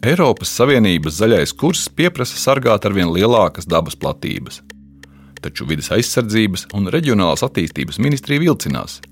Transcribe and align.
Eiropas 0.00 0.48
Savienības 0.56 1.18
zaļais 1.20 1.50
kurs 1.60 1.82
pieprasa 1.92 2.38
sargāt 2.40 2.86
arvien 2.88 3.10
lielākas 3.12 3.66
dabas 3.68 3.98
platības. 4.00 4.62
Taču 5.44 5.66
vidas 5.68 5.90
aizsardzības 5.92 6.70
un 6.72 6.88
reģionālās 6.88 7.44
attīstības 7.44 7.98
ministrija 8.00 8.40
vilcinās, 8.40 9.02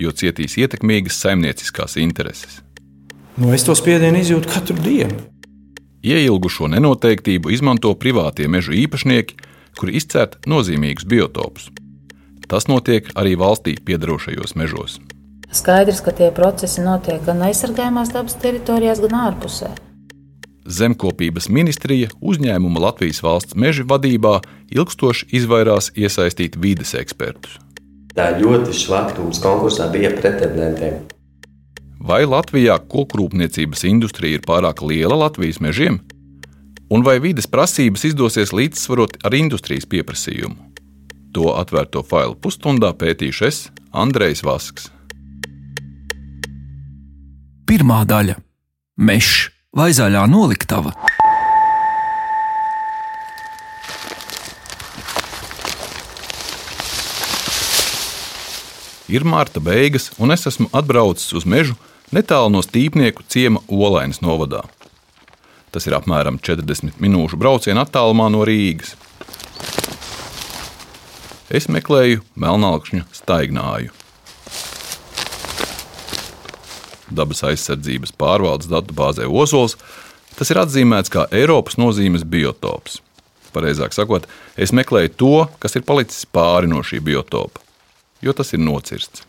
jo 0.00 0.12
cietīs 0.16 0.56
ietekmīgas 0.56 1.18
saimnieciskās 1.20 1.98
intereses. 2.00 2.62
Nu, 3.36 3.50
es 3.52 3.66
to 3.68 3.76
spiedienu 3.76 4.22
izjūtu 4.22 4.48
katru 4.48 4.78
dienu. 4.80 5.18
Ieilgušo 6.00 6.70
nenoteiktību 6.72 7.52
izmanto 7.52 7.92
privātie 8.00 8.48
meža 8.48 8.72
īpašnieki, 8.72 9.36
kuri 9.76 9.98
izcērt 10.00 10.48
nozīmīgus 10.48 11.04
biotopus. 11.04 11.68
Tas 12.48 12.64
notiek 12.64 13.12
arī 13.12 13.36
valstī 13.36 13.76
piedarošajos 13.76 14.56
mežos. 14.56 14.96
Skaidrs, 15.52 16.00
ka 16.00 16.16
tie 16.16 16.32
procesi 16.32 16.80
notiek 16.80 17.20
gan 17.28 17.44
aizsargājumās 17.44 18.16
dabas 18.16 18.40
teritorijās, 18.40 19.04
gan 19.04 19.20
ārpusē. 19.26 19.74
Zemkopības 20.66 21.48
ministrija 21.48 22.10
uzņēmuma 22.20 22.82
Latvijas 22.84 23.22
valsts 23.24 23.56
meža 23.56 23.86
vadībā 23.88 24.40
ilgstoši 24.70 25.30
izvairās 25.40 25.90
iesaistīt 25.96 26.58
vides 26.60 26.92
ekspertus. 26.98 27.56
Tā 28.14 28.34
ļoti 28.36 28.74
švaka 28.76 29.16
mums 29.22 29.40
konkursā 29.40 29.88
bija 29.92 30.10
pretendentiem. 30.16 31.00
Vai 32.00 32.24
Latvijā 32.24 32.78
kokrūpniecības 32.90 33.84
industrija 33.88 34.38
ir 34.38 34.44
pārāk 34.46 34.82
liela 34.84 35.16
Latvijas 35.20 35.60
mežiem? 35.60 36.00
Un 36.90 37.04
vai 37.06 37.20
vides 37.22 37.46
prasības 37.46 38.04
izdosies 38.08 38.52
līdzsvarot 38.56 39.20
ar 39.24 39.36
industrijas 39.36 39.86
pieprasījumu? 39.86 40.56
To 41.36 41.52
atvērto 41.54 42.02
failu 42.02 42.34
pusstundā 42.34 42.90
pētīšu 42.98 43.46
es, 43.46 43.60
Andrejs 43.94 44.42
Vasks. 44.42 44.90
Pirmā 47.70 48.02
daļa- 48.02 48.34
Mežs 49.06 49.52
vai 49.76 49.92
zaļā 49.94 50.24
noliktava. 50.26 50.90
Ir 59.10 59.26
mārta 59.26 59.62
beigas, 59.62 60.10
un 60.22 60.30
es 60.34 60.46
esmu 60.46 60.68
atbraucis 60.74 61.32
uz 61.34 61.46
mežu 61.46 61.74
netālu 62.14 62.52
no 62.54 62.62
Stīpnieku 62.62 63.26
ciema 63.26 63.62
Olainas 63.66 64.22
novadā. 64.22 64.62
Tas 65.70 65.86
ir 65.86 65.94
apmēram 65.98 66.38
40 66.42 66.98
minūšu 67.02 67.38
brauciena 67.38 67.86
attālumā 67.86 68.26
no 68.30 68.42
Rīgas. 68.46 68.96
Es 71.50 71.66
meklēju 71.70 72.22
melnākšņa 72.38 73.06
staignāju. 73.22 73.94
Dabas 77.14 77.44
aizsardzības 77.46 78.14
pārvaldes 78.20 78.70
datubāzē 78.70 79.28
Ozols, 79.28 79.76
tas 80.38 80.50
ir 80.52 80.60
atzīmēts 80.62 81.12
kā 81.12 81.26
Eiropas 81.34 81.78
nozīmes 81.80 82.26
biotops. 82.26 83.00
Pareizāk 83.54 83.94
sakot, 83.96 84.28
es 84.54 84.70
meklēju 84.76 85.14
to, 85.18 85.34
kas 85.62 85.74
ir 85.74 85.86
palicis 85.86 86.26
pāri 86.30 86.70
no 86.70 86.84
šī 86.86 87.00
biotopa, 87.02 87.62
jo 88.22 88.34
tas 88.36 88.54
ir 88.54 88.62
nocirsts. 88.62 89.26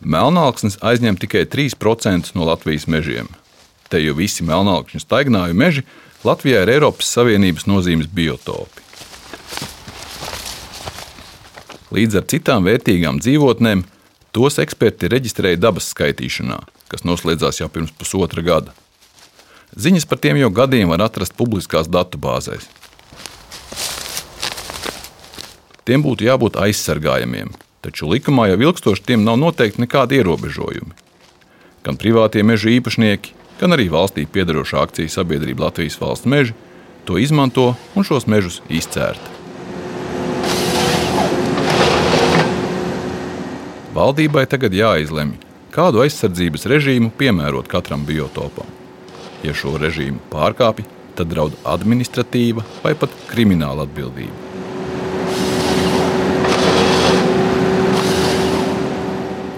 Melnāksnis 0.00 0.78
aizņem 0.80 1.18
tikai 1.20 1.44
3% 1.48 2.32
no 2.36 2.46
Latvijas 2.48 2.86
mežiem. 2.88 3.28
Te 3.92 4.00
jau 4.00 4.14
visi 4.16 4.44
melnākšņu 4.46 5.02
staignāju 5.02 5.56
meži 5.56 5.84
Latvijā 6.24 6.62
ir 6.64 6.72
Eiropas 6.76 7.08
Savienības 7.12 7.66
nozīmes 7.68 8.08
biotopi. 8.12 8.84
Līdz 11.90 12.20
ar 12.20 12.26
citām 12.30 12.68
vērtīgām 12.68 13.18
dzīvotnēm 13.20 13.82
Tos 14.30 14.60
eksperti 14.62 15.08
reģistrēja 15.10 15.58
dabas 15.58 15.88
skaitīšanā, 15.90 16.60
kas 16.90 17.02
noslēdzās 17.02 17.58
jau 17.58 17.66
pirms 17.72 17.90
pusotra 17.98 18.44
gada. 18.46 18.74
Ziņas 19.74 20.06
par 20.06 20.20
tiem 20.22 20.38
jau 20.38 20.50
gadiem 20.54 20.90
var 20.92 21.02
atrast 21.02 21.34
publiskās 21.38 21.90
datubāzēs. 21.90 22.68
Tiem 25.82 26.04
būtu 26.06 26.28
jābūt 26.28 26.60
aizsargājamiem, 26.62 27.50
taču 27.82 28.06
likumā 28.10 28.46
jau 28.52 28.60
ilgstoši 28.68 29.06
tiem 29.10 29.26
nav 29.26 29.40
noteikti 29.42 29.82
nekādi 29.82 30.20
ierobežojumi. 30.20 30.94
Gan 31.82 31.98
privātie 31.98 32.46
meža 32.46 32.70
īpašnieki, 32.76 33.34
gan 33.58 33.74
arī 33.74 33.88
valstī 33.90 34.28
piedarošā 34.30 34.84
akciju 34.86 35.10
sabiedrība 35.10 35.66
Latvijas 35.66 35.98
valsts 35.98 36.30
meži 36.30 36.54
to 37.08 37.18
izmanto 37.18 37.72
un 37.98 38.06
šos 38.06 38.30
mežus 38.30 38.62
izcērta. 38.70 39.39
Valdībai 43.90 44.44
tagad 44.46 44.70
jāizlemj, 44.70 45.32
kādu 45.74 46.04
aizsardzības 46.04 46.68
režīmu 46.70 47.08
piemērot 47.18 47.66
katram 47.66 48.04
biotopam. 48.06 48.68
Ja 49.42 49.50
šo 49.50 49.72
režīmu 49.82 50.22
pārkāpj, 50.30 50.84
tad 51.18 51.32
draud 51.32 51.56
administratīva 51.66 52.62
vai 52.84 52.94
pat 52.94 53.10
krimināla 53.32 53.88
atbildība. 53.88 54.30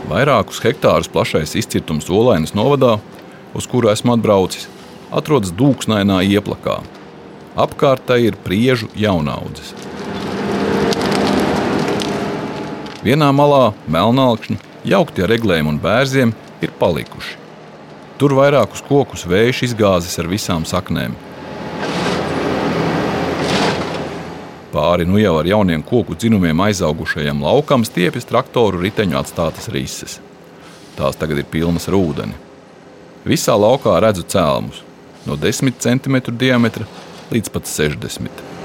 Vairākus 0.08 0.64
hektārus 0.64 1.12
plašais 1.12 1.52
izcirtums 1.60 2.08
Olainas 2.08 2.56
novadā, 2.56 2.96
uz 3.52 3.68
kuru 3.68 3.92
esmu 3.92 4.16
atbraucis, 4.16 4.64
atrodas 5.12 5.52
dūksnainā 5.52 6.22
ieplakā. 6.32 6.80
Apkārtē 7.52 8.22
ir 8.30 8.40
priežu 8.40 8.88
jaunaudzes. 8.96 9.76
Vienā 13.02 13.32
malā 13.34 13.72
melnākšņi, 13.90 14.60
jaukti 14.86 15.24
ar 15.24 15.32
eglēm 15.34 15.66
un 15.66 15.78
bērziem, 15.82 16.30
ir 16.62 16.70
palikuši. 16.78 17.34
Tur 18.20 18.36
vairākus 18.38 18.84
kokus 18.86 19.24
vējš 19.26 19.64
izgāzis 19.66 20.14
ar 20.22 20.28
visām 20.30 20.62
saknēm. 20.62 21.16
Pāri 24.70 25.08
nu 25.10 25.18
jau 25.18 25.34
ar 25.40 25.50
jauniem 25.50 25.82
koku 25.82 26.14
dzinumiem 26.14 26.62
aizaugušajam 26.68 27.42
laukam 27.42 27.82
stiepjas 27.84 28.30
traktoru 28.30 28.84
riteņu 28.86 29.18
atstātas 29.18 29.66
rises. 29.74 30.20
Tās 30.94 31.18
tagad 31.18 31.42
ir 31.42 31.50
pilnas 31.50 31.90
ar 31.90 31.98
ūdeni. 31.98 32.38
Visā 33.26 33.58
laukā 33.58 33.98
redzu 34.06 34.22
cēlumus 34.30 34.84
no 35.26 35.34
10 35.34 35.74
cm 35.82 36.22
diametra 36.38 36.86
līdz 37.34 37.50
pat 37.50 37.66
60 37.66 38.30
cm. 38.30 38.61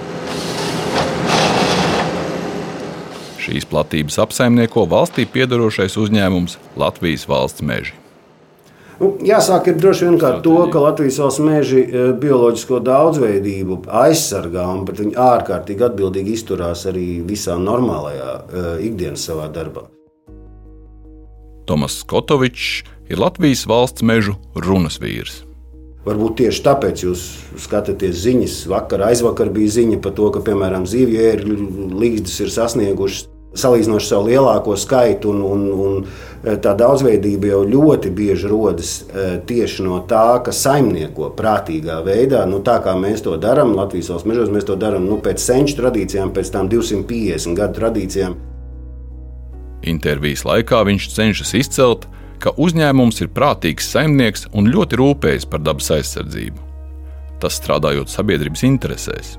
Šīs 3.48 3.64
platības 3.70 4.18
apsaimnieko 4.20 4.84
valstī 4.92 5.24
piedarošais 5.32 5.94
uzņēmums 6.02 6.58
Latvijas 6.76 7.24
valsts 7.32 7.64
meži. 7.64 7.94
Nu, 8.98 9.14
jāsāk 9.24 9.70
ar 9.72 9.78
droši 9.78 10.08
vien 10.10 10.18
to, 10.44 10.56
ka 10.74 10.82
Latvijas 10.84 11.20
valsts 11.22 11.44
meži 11.46 11.84
e, 11.86 12.02
bioloģisko 12.20 12.82
daudzveidību 12.84 13.78
aizsargā 14.04 14.66
un 14.74 14.82
pret 14.88 15.00
viņu 15.04 15.16
ārkārtīgi 15.22 15.86
atbildīgi 15.88 16.34
izturās 16.36 16.84
arī 16.90 17.22
visā 17.24 17.56
normālajā 17.62 18.34
e, 18.34 18.66
ikdienas 18.90 19.24
savā 19.30 19.48
darbā. 19.54 19.86
Tomas 21.70 22.02
Skotovičs 22.02 22.84
ir 23.08 23.24
Latvijas 23.24 23.64
valsts 23.70 24.04
mežu 24.04 24.36
runas 24.60 25.00
vīrs. 25.00 25.46
Varbūt 26.08 26.42
tieši 26.42 26.64
tāpēc 26.68 27.04
jūs 27.04 27.24
skatāties 27.64 28.20
ziņas. 28.26 28.60
Vakar, 28.72 29.08
aizvakar 29.08 29.52
bija 29.56 29.78
ziņa 29.80 30.04
par 30.04 30.16
to, 30.20 30.34
ka, 30.36 30.44
piemēram, 30.44 30.88
zivju 30.88 31.96
līdzekļus 31.96 32.38
ir 32.44 32.54
sasniegušas 32.60 33.26
salīdzinoši 33.58 34.10
savu 34.10 34.28
lielāko 34.28 34.76
skaitu, 34.78 35.32
un, 35.32 35.42
un, 35.42 35.62
un 35.72 35.96
e, 36.44 36.58
tā 36.62 36.74
daudzveidība 36.78 37.52
jau 37.54 37.62
ļoti 37.68 38.12
bieži 38.16 38.50
rodas 38.52 38.92
e, 39.02 39.28
tieši 39.48 39.86
no 39.88 40.02
tā, 40.10 40.40
ka 40.46 40.54
saimnieko 40.54 41.32
prātīgā 41.38 42.02
veidā, 42.06 42.44
nu, 42.50 42.60
tā 42.66 42.80
kā 42.84 42.94
mēs 43.00 43.24
to 43.26 43.38
darām 43.42 43.74
Latvijas 43.78 44.12
valsts 44.14 44.30
mežos, 44.30 44.52
mēs 44.54 44.68
to 44.68 44.78
darām 44.80 45.08
nu, 45.08 45.22
pēc 45.24 45.42
senču 45.42 45.80
tradīcijām, 45.80 46.34
pēc 46.36 46.54
tām 46.54 46.70
250 46.72 47.58
gadu 47.58 47.80
tradīcijām. 47.80 48.38
Intervijas 49.88 50.44
laikā 50.46 50.84
viņš 50.88 51.10
cenšas 51.16 51.54
izcelt, 51.58 52.08
ka 52.44 52.54
uzņēmums 52.60 53.22
ir 53.24 53.34
prātīgs 53.34 53.90
saimnieks 53.94 54.48
un 54.54 54.70
ļoti 54.74 55.00
rūpējas 55.00 55.48
par 55.50 55.64
dabas 55.66 55.90
aizsardzību. 55.96 56.66
Tas 57.42 57.58
strādājot 57.62 58.10
sabiedrības 58.10 58.64
interesēs. 58.66 59.36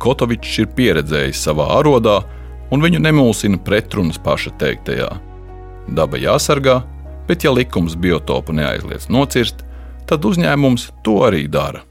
Kotovičs 0.00 0.60
ir 0.62 0.68
pieredzējis 0.76 1.42
savā 1.44 1.66
arodā, 1.76 2.20
un 2.70 2.82
viņu 2.84 3.02
nemulsina 3.02 3.58
pretrunas 3.64 4.18
paša 4.22 4.54
teiktajā. 4.60 5.10
Daba 5.90 6.20
jāsargā, 6.20 6.80
bet 7.28 7.44
ja 7.44 7.52
likums 7.54 7.96
biotopu 7.98 8.54
neaizliedz 8.56 9.08
nocirst, 9.10 9.64
tad 10.06 10.26
uzņēmums 10.26 10.88
to 11.06 11.20
arī 11.26 11.46
dara. 11.50 11.84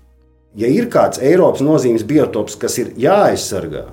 Ja 0.58 0.68
ir 0.72 0.90
kāds 0.92 1.22
Eiropas 1.22 1.62
nozīmes 1.64 2.04
biotops, 2.08 2.58
kas 2.60 2.80
ir 2.82 2.94
jāaizsargā, 3.00 3.86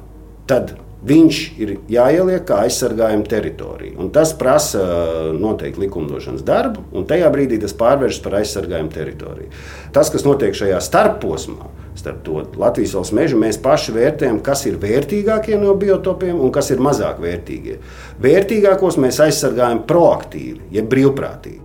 tad 0.49 0.73
viņš 1.05 1.41
ir 1.61 1.73
jāieliek 1.93 2.45
kā 2.49 2.63
aizsargājuma 2.65 3.27
teritorija. 3.29 3.97
Un 4.01 4.09
tas 4.15 4.33
prasa 4.39 4.83
uh, 4.83 5.33
noteikti 5.37 5.85
likumdošanas 5.85 6.45
darbu, 6.47 6.87
un 6.97 7.05
tajā 7.09 7.29
brīdī 7.33 7.61
tas 7.63 7.77
pārvēršas 7.77 8.23
par 8.25 8.39
aizsargājuma 8.41 8.93
teritoriju. 8.95 9.51
Tas, 9.93 10.11
kas 10.13 10.25
notiek 10.27 10.57
šajā 10.57 10.81
starposmā, 10.83 11.69
starp 11.97 12.23
to 12.25 12.43
Latvijas 12.61 12.97
valsts 12.97 13.17
mežu, 13.17 13.39
mēs 13.41 13.61
paši 13.63 13.95
vērtējam, 13.97 14.41
kas 14.45 14.67
ir 14.69 14.81
vērtīgākie 14.81 15.61
no 15.61 15.77
biotopiem 15.79 16.41
un 16.41 16.53
kas 16.55 16.73
ir 16.73 16.83
mazāk 16.83 17.21
vērtīgie. 17.23 17.79
Vērtīgākos 18.23 18.99
mēs 19.01 19.21
aizsargājam 19.25 19.85
proaktīvi, 19.89 20.71
jeb 20.77 20.91
brīvprātīgi. 20.93 21.63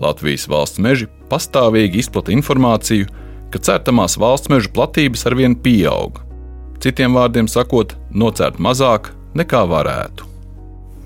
Latvijas 0.00 0.48
valsts 0.50 0.80
meži 0.82 1.06
pastāvīgi 1.30 2.00
izplata 2.02 2.34
informāciju, 2.34 3.06
ka 3.54 3.60
cērtamās 3.62 4.18
valsts 4.18 4.50
meža 4.50 4.72
platības 4.74 5.22
arvien 5.30 5.54
pieaug. 5.54 6.18
Citiem 6.84 7.14
vārdiem 7.16 7.46
sakot, 7.48 7.94
nocērt 8.12 8.58
mazāk 8.60 9.06
nekā 9.32 9.62
varētu. 9.70 10.26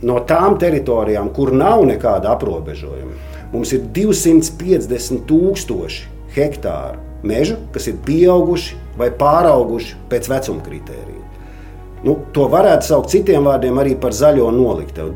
No 0.02 0.16
tām 0.26 0.56
teritorijām, 0.58 1.28
kur 1.34 1.52
nav 1.54 1.84
nekāda 1.86 2.32
aprobežojuma, 2.34 3.14
mums 3.52 3.70
ir 3.76 3.84
250 3.94 5.22
tūkstoši 5.30 6.10
hektāru 6.34 6.98
meža, 7.22 7.60
kas 7.70 7.86
ir 7.92 8.02
pieauguši 8.02 8.74
vai 8.98 9.12
pārauguši 9.22 9.94
pēc 10.10 10.28
vecuma 10.34 10.66
kritērija. 10.66 11.24
Nu, 12.02 12.18
to 12.34 12.50
varētu 12.50 12.90
saukt 12.90 13.14
citiem 13.14 13.46
vārdiem 13.46 13.78
arī 13.78 13.94
par 14.02 14.14
zaļo 14.14 14.50
noliktavu. 14.58 15.14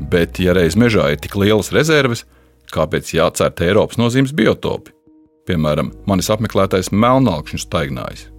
Bet, 0.00 0.40
ja 0.40 0.56
reiz 0.56 0.80
mežā 0.80 1.12
ir 1.12 1.20
tik 1.20 1.36
lielas 1.36 1.74
rezerves, 1.76 2.24
kāpēc 2.72 3.12
jācērt 3.20 3.60
Eiropas 3.68 4.00
nozīmes 4.00 4.32
biotopi? 4.32 4.96
Piemēram, 5.44 5.92
manis 6.08 6.32
apmeklētais 6.32 6.88
melnākšņu 6.96 7.66
staignājs. 7.68 8.31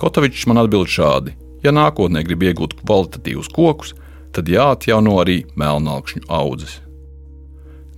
Kotovičs 0.00 0.46
man 0.48 0.62
atbild 0.62 0.88
šādi: 0.88 1.34
ja 1.64 1.72
nākotnē 1.76 2.22
grib 2.24 2.44
iegūt 2.48 2.78
kvalitatīvus 2.80 3.50
kokus, 3.52 3.92
tad 4.32 4.48
jāatjauno 4.48 5.18
arī 5.20 5.42
melnākšņu 5.60 6.24
audzes. 6.32 6.78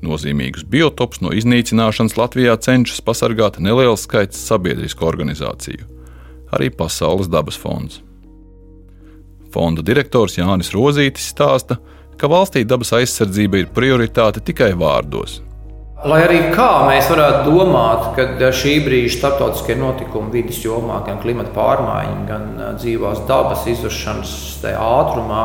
Nozīmīgus 0.03 0.65
biotopus 0.67 1.21
no 1.23 1.31
iznīcināšanas 1.31 2.17
Latvijā 2.19 2.57
cenšas 2.59 3.05
pasargāt 3.07 3.61
neliels 3.63 4.03
skaits 4.09 4.41
sabiedrisku 4.49 5.07
organizāciju, 5.07 5.87
arī 6.51 6.73
Pasaules 6.75 7.31
dabas 7.31 7.61
fonds. 7.61 8.01
Fonda 9.55 9.85
direktors 9.85 10.41
Jānis 10.41 10.73
Rozītis 10.75 11.29
stāsta, 11.31 11.79
ka 12.19 12.27
valstī 12.27 12.65
dabas 12.67 12.91
aizsardzība 12.97 13.63
ir 13.63 13.71
prioritāte 13.77 14.43
tikai 14.43 14.73
vārdos. 14.79 15.39
Lai 16.03 16.19
arī 16.25 16.39
kā 16.51 16.83
mēs 16.89 17.07
varētu 17.13 17.53
domāt, 17.53 18.09
ka 18.17 18.49
šī 18.59 18.73
brīža 18.83 19.21
starptautiskie 19.21 19.77
notikumi 19.79 20.33
vidas 20.35 20.59
jomā, 20.65 20.97
gan 21.07 21.21
klimata 21.23 21.53
pārmaiņu, 21.55 22.17
gan 22.27 22.49
dzīvās 22.81 23.21
dabas 23.29 23.63
izušanas 23.71 24.33
ātrumā, 24.73 25.45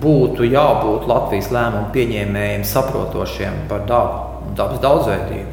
būtu 0.00 0.48
jābūt 0.48 1.04
Latvijas 1.10 1.52
lēmumu 1.52 1.92
pieņēmējiem 1.92 2.64
saprotošiem 2.64 3.60
par 3.68 3.84
dabu 3.90 4.48
un 4.48 4.56
dabas 4.56 4.80
daudzveidību. 4.80 5.52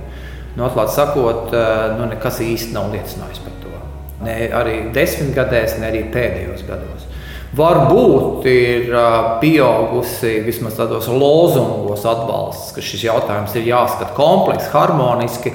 Nu, 0.55 0.63
Atklāti 0.69 0.95
sakot, 0.95 1.51
nu, 1.99 2.07
nekas 2.13 2.39
īsti 2.47 2.75
nav 2.77 2.87
liecinājis 2.95 3.43
par 3.43 3.59
to. 3.65 3.75
Ne 4.23 4.37
arī 4.55 4.77
desmitgadēs, 4.95 5.75
ne 5.83 5.91
arī 5.91 6.05
pēdējos 6.13 6.63
gados 6.71 7.10
varbūt 7.57 8.45
ir 8.47 8.93
pieaugusi 9.41 10.39
vismaz 10.45 10.77
tādos 10.79 11.09
lozungos 11.11 12.05
atbalsts, 12.07 12.71
ka 12.75 12.83
šis 12.83 13.05
jautājums 13.09 13.55
ir 13.59 13.67
jāskata 13.67 14.15
kompleksi, 14.15 14.71
harmoniski 14.71 15.53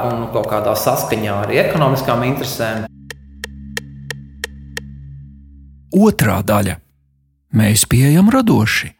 un 0.00 0.28
kaut 0.34 0.48
kādā 0.50 0.76
saskaņā 0.76 1.40
ar 1.44 1.54
ekonomiskām 1.64 2.24
interesēm. 2.28 2.86
Otra 5.90 6.38
daļa- 6.46 6.76
mēs 7.58 7.86
pieejam 7.88 8.30
radoši. 8.30 8.92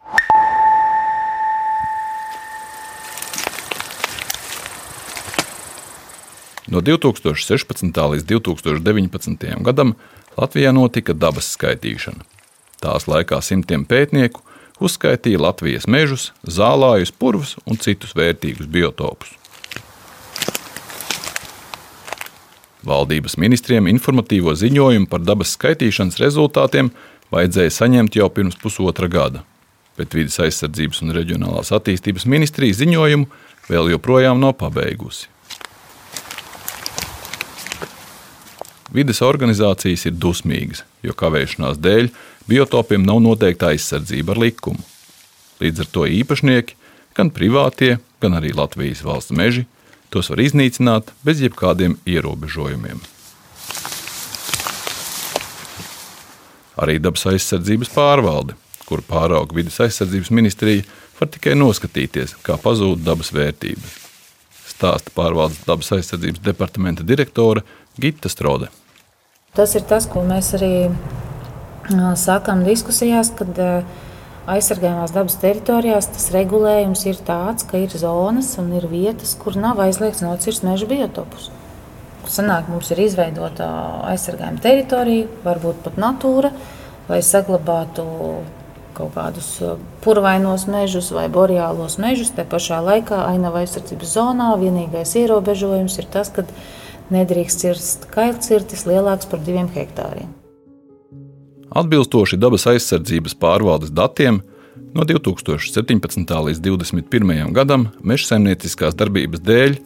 No 6.71 6.79
2016. 6.79 7.91
līdz 7.91 8.23
2019. 8.23 9.63
gadam 9.67 9.91
Latvijā 10.37 10.71
notika 10.71 11.11
dabas 11.11 11.49
skaitīšana. 11.57 12.23
Tās 12.79 13.09
laikā 13.11 13.41
simtiem 13.43 13.83
pētnieku 13.83 14.39
uzskaitīja 14.79 15.41
Latvijas 15.43 15.83
mežus, 15.91 16.29
zālājus, 16.47 17.11
purvus 17.11 17.57
un 17.67 17.75
citus 17.75 18.15
vērtīgus 18.15 18.69
biotopus. 18.71 19.33
Valdības 22.87 23.35
ministriem 23.35 23.91
informatīvo 23.91 24.55
ziņojumu 24.55 25.11
par 25.11 25.27
dabas 25.27 25.51
skaitīšanas 25.57 26.21
rezultātiem 26.23 26.93
vajadzēja 27.35 27.75
saņemt 27.81 28.15
jau 28.15 28.29
pirms 28.31 28.55
pusotra 28.63 29.11
gada, 29.11 29.43
bet 29.99 30.15
Vides 30.15 30.39
aizsardzības 30.39 31.03
un 31.03 31.13
reģionālās 31.19 31.75
attīstības 31.75 32.25
ministrija 32.31 32.79
ziņojumu 32.79 33.27
vēl 33.67 33.91
joprojām 33.97 34.39
nav 34.39 34.55
pabeigusi. 34.63 35.30
Vides 38.91 39.21
organizācijas 39.23 40.03
ir 40.09 40.17
dusmīgas, 40.19 40.83
jo 40.99 41.15
kavēšanās 41.15 41.79
dēļ 41.79 42.09
biotopiem 42.51 43.05
nav 43.07 43.21
noteikta 43.23 43.69
aizsardzība 43.71 44.35
ar 44.35 44.41
likumu. 44.43 44.83
Līdz 45.63 45.85
ar 45.85 45.91
to 45.95 46.03
īpašnieki, 46.09 46.75
gan 47.15 47.31
privātie, 47.31 47.99
gan 48.19 48.35
arī 48.35 48.51
Latvijas 48.57 49.03
valsts 49.05 49.31
meži, 49.31 49.63
tos 50.11 50.27
var 50.31 50.41
iznīcināt 50.43 51.13
bez 51.23 51.39
jebkādiem 51.39 51.95
ierobežojumiem. 52.03 52.99
Arī 56.81 56.97
dabas 56.99 57.23
aizsardzības 57.31 57.93
pārvalde, 57.95 58.57
kur 58.89 59.03
pārauga 59.07 59.55
vidas 59.55 59.79
aizsardzības 59.85 60.33
ministrija, 60.35 60.83
var 61.19 61.29
tikai 61.31 61.55
noskatīties, 61.55 62.35
kā 62.43 62.57
pazūd 62.59 63.05
dabas 63.05 63.31
vērtības. 63.35 63.99
Stāsta 64.71 65.13
pārvaldes 65.15 65.61
dabas 65.67 65.93
aizsardzības 65.95 66.43
departamenta 66.43 67.05
direktore 67.07 67.63
Gita 68.01 68.31
Strode. 68.31 68.71
Tas 69.51 69.73
ir 69.75 69.83
tas, 69.83 70.05
ko 70.07 70.21
mēs 70.23 70.53
arī 70.55 70.87
sākām 72.15 72.61
diskusijās, 72.63 73.33
kad 73.35 73.57
aizsargājumās 74.51 75.11
dabas 75.11 75.35
teritorijās 75.41 76.07
tas 76.13 76.29
regulējums 76.31 77.03
ir 77.11 77.19
tāds, 77.27 77.65
ka 77.67 77.81
ir 77.83 77.91
zonas 77.91 78.53
un 78.61 78.71
ir 78.77 78.87
vietas, 78.87 79.35
kur 79.35 79.59
nav 79.59 79.81
aizliegts 79.83 80.23
nocirst 80.23 80.63
meža 80.63 80.87
biotopus. 80.87 81.49
Sanāk, 82.31 82.71
mums 82.71 82.93
ir 82.95 83.03
izveidota 83.03 83.67
aizsargājuma 84.07 84.63
teritorija, 84.63 85.27
varbūt 85.43 85.83
pat 85.83 85.99
natūra, 85.99 86.53
lai 87.11 87.19
saglabātu 87.19 88.05
kaut 88.95 89.15
kādus 89.17 89.57
purvainos 90.03 90.63
mežus 90.71 91.11
vai 91.11 91.27
boreālos 91.31 91.97
mežus. 91.99 92.31
Te 92.31 92.47
pašā 92.47 92.79
laikā 92.87 93.25
ainava 93.27 93.65
aizsardzības 93.65 94.15
zonā 94.15 94.53
vienīgais 94.63 95.17
ierobežojums 95.19 95.99
ir 95.99 96.07
tas, 96.13 96.31
ka 96.31 96.47
nedrīkst 97.11 97.65
cirst 97.65 98.07
kailcirtis 98.13 98.85
lielāks 98.89 99.29
par 99.29 99.43
diviem 99.43 99.69
hektāriem. 99.71 100.29
Atbilstoši 101.71 102.39
dabas 102.39 102.65
aizsardzības 102.67 103.37
pārvaldes 103.39 103.93
datiem, 103.95 104.41
no 104.95 105.05
2017. 105.07 106.33
līdz 106.47 106.59
2021. 106.65 107.53
gadam 107.55 107.87
meža 108.03 108.33
saimnieciskās 108.33 108.97
darbības 108.99 109.43
dēļ 109.47 109.77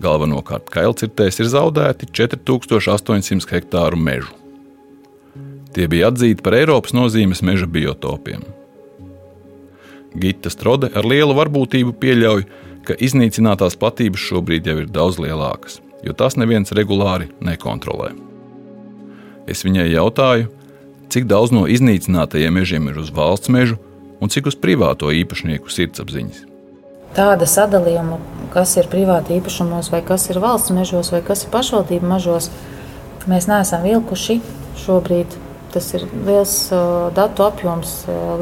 galvenokārt 0.00 0.68
kailcirtēs 0.72 1.40
ir 1.40 1.50
zaudēti 1.52 2.08
4800 2.12 3.48
hektāru 3.52 4.00
mežu. 4.00 4.32
Tie 5.76 5.86
bija 5.88 6.08
atzīti 6.10 6.42
par 6.42 6.56
Eiropas 6.58 6.96
nozīmes 6.96 7.44
meža 7.46 7.68
biotopiem. 7.70 8.42
Gita 10.20 10.50
Strode 10.50 10.90
ar 10.96 11.06
lielu 11.06 11.36
varbūtību 11.38 11.94
pieļauj, 12.00 12.48
ka 12.88 12.96
iznīcinātās 12.98 13.78
platības 13.78 14.24
šobrīd 14.24 14.66
jau 14.66 14.80
ir 14.82 14.90
daudz 14.90 15.20
lielākas 15.22 15.78
jo 16.04 16.14
tas 16.16 16.36
neviens 16.40 16.72
regulāri 16.76 17.30
nekontrolē. 17.44 18.12
Es 19.50 19.64
viņai 19.66 19.88
jautāju, 19.90 20.50
cik 21.10 21.26
daudz 21.30 21.52
no 21.54 21.66
iznīcinātajiem 21.70 22.60
mežiem 22.60 22.88
ir 22.90 23.00
uz 23.02 23.10
valsts 23.14 23.50
mežu 23.52 23.78
un 24.20 24.30
cik 24.32 24.50
uz 24.50 24.56
privāto 24.60 25.10
īpašnieku 25.14 25.72
sirdsapziņas. 25.72 26.46
Tāda 27.16 27.46
sadalījuma, 27.50 28.20
kas 28.54 28.76
ir 28.78 28.86
privāti 28.90 29.40
īpašumos, 29.40 29.90
vai 29.90 30.02
kas 30.06 30.28
ir 30.30 30.38
valsts 30.42 30.70
mežos, 30.74 31.10
vai 31.10 31.24
kas 31.26 31.42
ir 31.42 31.50
pašvaldību 31.54 32.06
mežos, 32.06 32.50
mēs 33.30 33.48
neesam 33.50 33.82
vilkuši 33.86 34.38
šobrīd. 34.84 35.38
Tas 35.70 35.86
ir 35.94 36.02
liels 36.26 36.54
datu 37.14 37.44
apjoms, 37.46 37.90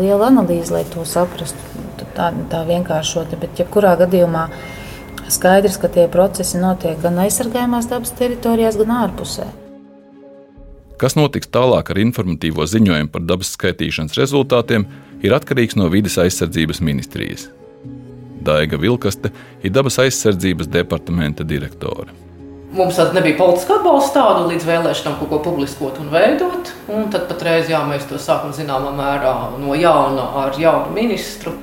liela 0.01 0.31
analīze, 0.31 0.73
lai 0.73 0.85
to 0.89 1.05
saprastu. 1.09 1.61
Tā, 2.19 2.31
tā 2.51 2.63
vienkāršoti, 2.67 3.37
bet 3.39 3.61
jebkurā 3.61 3.93
gadījumā 4.01 4.47
uh, 4.49 4.78
Skaidrs, 5.29 5.77
ka 5.77 5.91
tie 5.93 6.07
procesi 6.09 6.57
notiek 6.61 7.01
gan 7.03 7.19
aizsargājumās 7.21 7.89
dabas 7.91 8.15
teritorijās, 8.17 8.79
gan 8.81 8.95
ārpusē. 9.05 9.49
Kas 10.99 11.15
notiks 11.15 11.51
tālāk 11.55 11.93
ar 11.93 12.01
informatīvo 12.01 12.65
ziņojumu 12.67 13.13
par 13.13 13.27
dabas 13.29 13.53
skaitīšanas 13.55 14.17
rezultātiem, 14.19 14.89
ir 15.23 15.35
atkarīgs 15.37 15.77
no 15.79 15.91
vidas 15.93 16.17
aizsardzības 16.19 16.81
ministrijas. 16.83 17.51
Daiga 18.43 18.81
Vilkaste 18.81 19.31
ir 19.63 19.75
dabas 19.75 20.01
aizsardzības 20.03 20.71
departamenta 20.73 21.45
direktore. 21.47 22.11
Mums 22.73 22.99
nebija 23.15 23.37
politiska 23.39 23.79
atbalsta 23.79 24.21
tādu 24.21 24.51
līdz 24.51 24.67
vēlēšanām 24.69 25.21
kaut 25.21 25.31
ko 25.31 25.39
publiskot 25.45 26.01
un 26.03 26.11
veidot. 26.13 26.73
Un 26.93 27.09
tad 27.13 27.29
patreiz 27.31 27.71
jā, 27.71 27.81
mēs 27.89 28.09
to 28.09 28.21
sākam 28.21 28.53
zināmā 28.57 28.93
mērā 28.97 29.35
no 29.61 29.77
jauna 29.77 30.29
ar 30.45 30.61
jaunu 30.61 30.93
ministru. 30.97 31.55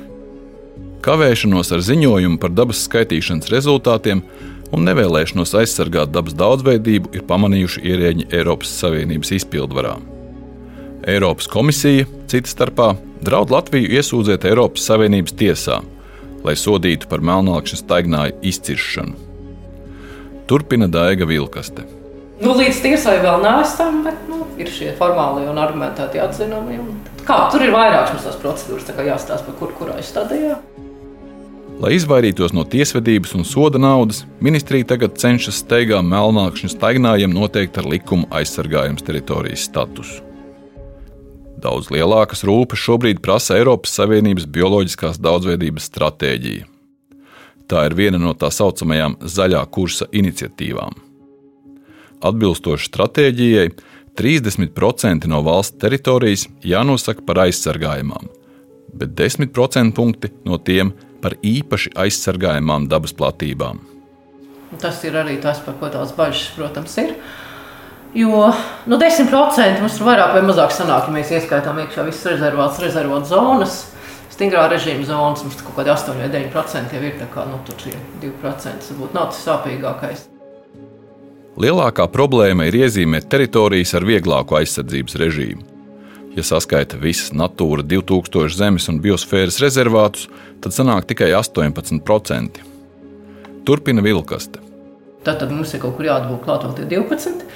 Kavēšanos 1.06 1.68
ar 1.70 1.84
ziņojumu 1.86 2.40
par 2.42 2.50
dabas 2.50 2.80
skaitīšanas 2.82 3.46
rezultātiem 3.52 4.24
un 4.74 4.86
nevēlēšanos 4.88 5.52
aizsargāt 5.60 6.10
dabas 6.10 6.34
daudzveidību 6.34 7.12
ir 7.14 7.22
pamanījuši 7.28 7.82
ierēģi 7.86 8.24
Eiropas 8.34 8.72
Savienības 8.80 9.30
izpildvarā. 9.36 9.92
Eiropas 11.06 11.46
komisija, 11.46 12.08
cita 12.26 12.50
starpā, 12.50 12.88
draud 13.22 13.54
Latviju 13.54 13.92
iesūdzēt 13.94 14.48
Eiropas 14.50 14.88
Savienības 14.90 15.36
tiesā, 15.38 15.76
lai 16.42 16.56
sodītu 16.58 17.06
par 17.12 17.22
melnākšņa 17.22 17.78
staignāju 17.84 18.40
izciršanu. 18.50 19.14
Turpina 20.50 20.88
Daiga 20.90 21.28
Vilkaste. 21.30 21.84
Nu, 22.42 22.56
līdz 22.58 22.80
tiesai 22.82 23.20
vēl 23.22 23.46
neesam, 23.46 24.02
bet 24.02 24.26
nu, 24.26 24.40
ir 24.58 24.74
šie 24.74 24.90
formālie 24.98 25.46
un 25.52 25.62
argumentēti 25.62 26.18
atzinumi. 26.18 26.80
Un 26.82 27.22
kā, 27.22 27.44
tur 27.54 27.62
ir 27.62 27.70
vairākas 27.74 28.26
tās 28.26 28.42
procedūras, 28.42 28.90
tā 28.90 28.98
kā 28.98 29.06
jāstāsta 29.06 29.54
kur, 29.62 29.70
kurā 29.78 30.02
stadijā. 30.02 30.58
Lai 31.76 31.90
izvairītos 31.92 32.54
no 32.56 32.62
tiesvedības 32.64 33.34
un 33.36 33.42
soda 33.44 33.76
naudas, 33.76 34.22
ministrija 34.40 34.86
tagad 34.94 35.18
cenšas 35.20 35.58
steigā 35.60 35.98
melnākšņa 36.00 36.70
staignājiem 36.72 37.34
noteikt 37.36 37.76
ar 37.76 37.88
likumu 37.92 38.24
aizsargājums 38.32 39.04
teritorijas 39.04 39.66
statusu. 39.68 40.22
Daudz 41.60 41.90
lielākas 41.92 42.46
rūpes 42.48 42.80
šobrīd 42.80 43.20
prasa 43.20 43.58
Eiropas 43.58 43.92
Savienības 43.98 44.48
bioloģiskās 44.56 45.20
daudzveidības 45.20 45.90
stratēģija. 45.90 46.64
Tā 47.68 47.82
ir 47.90 47.96
viena 47.98 48.20
no 48.22 48.32
tā 48.32 48.48
saucamajām 48.54 49.18
zaļā 49.20 49.60
kursa 49.68 50.08
iniciatīvām. 50.16 50.96
Atbilstoši 52.24 52.88
stratēģijai, 52.88 53.70
30% 54.16 55.28
no 55.28 55.42
valsts 55.44 55.76
teritorijas 55.82 56.46
jānosaka 56.64 57.20
par 57.26 57.42
aizsargājumām, 57.44 58.30
bet 58.96 59.12
10% 59.18 59.92
punkti 59.92 60.32
no 60.48 60.56
tiem 60.56 60.94
par 61.26 61.34
īpaši 61.42 61.90
aizsargājumām 61.98 62.86
dabas 62.86 63.16
platībām. 63.18 63.82
Tas 64.78 65.02
ir 65.06 65.16
arī 65.18 65.40
tas, 65.42 65.58
par 65.64 65.74
ko 65.80 65.90
tās 65.90 66.12
bažas, 66.14 66.52
protams, 66.54 66.94
ir. 67.02 67.16
Jo 68.16 68.46
nu, 68.86 68.96
10% 68.96 69.82
mums 69.82 69.98
ir 69.98 70.06
vairāk 70.06 70.36
vai 70.36 70.44
mazāk 70.46 70.72
sanāk, 70.72 71.08
ja 71.08 71.16
mēs 71.16 71.34
ieskaitām 71.34 71.82
iekšā 71.82 72.06
visas 72.06 72.30
rezervāts, 72.30 72.80
rezervāts 72.82 73.34
zonas. 73.34 73.76
Stingrā 74.32 74.66
režīma 74.70 75.04
zonas 75.08 75.42
mums 75.44 75.58
kaut 75.64 75.78
kādi 75.78 75.92
8 75.92 76.22
vai 76.22 76.30
9% 76.32 76.96
jau 76.96 77.04
ir. 77.08 77.20
Kā, 77.32 77.44
nu, 77.50 77.60
tur 77.66 77.86
ir 77.90 78.00
2% 78.22 78.90
varbūt 78.92 79.16
nav 79.16 79.30
tas 79.32 79.44
sāpīgākais. 79.48 80.26
Lielākā 81.60 82.04
problēma 82.12 82.68
ir 82.68 82.82
iezīmēt 82.84 83.30
teritorijas 83.32 83.96
ar 83.96 84.04
vieglāku 84.04 84.60
aizsardzības 84.60 85.18
režīmu. 85.24 85.75
Ja 86.36 86.44
saskaita 86.44 86.98
visas 87.00 87.30
Natūra 87.32 87.80
2000 87.80 88.52
zemes 88.52 88.90
un 88.92 88.98
biosfēras 89.00 89.56
rezervātus, 89.62 90.26
tad 90.60 90.74
sanāk 90.76 91.06
tikai 91.08 91.30
18%. 91.32 92.60
Turpina 93.64 94.04
vilkaste. 94.04 94.60
Tad, 95.24 95.40
tad 95.40 95.48
mums 95.50 95.72
ir 95.72 95.80
kaut 95.80 95.96
kur 95.96 96.10
jāatbūt 96.10 96.44
klāt 96.44 96.66
vēl 96.66 96.76
tie 96.76 96.90
12%. 96.92 97.48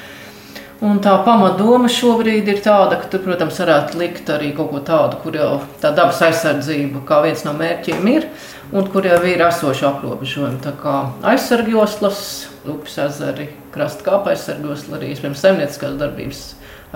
Un 0.81 0.97
tā 1.05 1.13
pamatdoma 1.27 1.91
šobrīd 1.93 2.49
ir 2.49 2.63
tāda, 2.65 2.97
ka, 3.03 3.11
tu, 3.13 3.21
protams, 3.21 3.59
varētu 3.61 4.01
likt 4.01 4.33
arī 4.33 4.55
kaut 4.57 4.73
ko 4.73 4.81
tādu, 4.81 5.19
kur 5.21 5.37
jau 5.37 5.51
tā 5.83 5.93
dabas 5.93 6.23
aizsardzība 6.25 7.05
kā 7.05 7.21
viens 7.27 7.45
no 7.45 7.53
mērķiem 7.59 8.09
ir, 8.15 8.31
un 8.73 8.89
kur 8.89 9.05
jau 9.05 9.21
ir 9.29 9.45
esoši 9.45 9.91
aprobežojumi. 9.91 10.63
Tā 10.65 10.73
kā 10.81 10.95
aizsargjoslas, 11.35 12.23
upes 12.65 12.97
ezeri, 13.05 13.51
krasta 13.77 14.09
kāpa 14.09 14.33
aizsargjosla, 14.33 14.97
arī 14.97 15.13
iespējams 15.13 15.45
saimnieciskās 15.45 16.01
darbības 16.01 16.47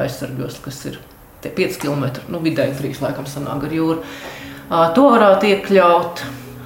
aizsargjosla, 0.01 0.65
kas 0.65 0.87
ir 0.89 1.03
5 1.53 1.77
km, 1.83 2.05
nu 2.33 2.41
vidēji 2.45 2.79
3 2.81 3.03
laikam 3.05 3.29
sanāk 3.29 3.67
ar 3.69 3.77
jūru. 3.77 4.01
To 4.71 5.11
varētu 5.13 5.51
iekļaut. 5.51 6.25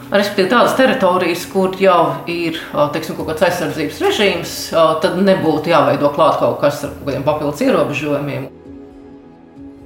Respektīvi, 0.08 0.48
tādas 0.48 0.72
teritorijas, 0.78 1.42
kur 1.52 1.74
jau 1.76 2.24
ir 2.32 2.56
teiksim, 2.94 3.18
kaut 3.18 3.28
kāds 3.28 3.44
aizsardzības 3.44 3.98
režīms, 4.06 4.54
tad 5.02 5.18
nebūtu 5.20 5.68
jāveido 5.68 6.08
klāt 6.14 6.38
kaut 6.40 6.62
kas 6.62 6.80
ar 6.86 6.94
kaut 6.94 7.10
kādiem 7.10 7.26
papildus 7.26 7.60
ierobežojumiem. 7.66 8.48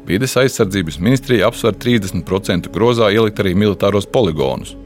Vides 0.06 0.36
aizsardzības 0.38 1.00
ministrija 1.02 1.50
apsver 1.50 1.74
30% 1.74 2.70
grozā 2.70 3.10
ielikt 3.10 3.42
arī 3.42 3.56
militāros 3.58 4.06
poligonus. 4.06 4.76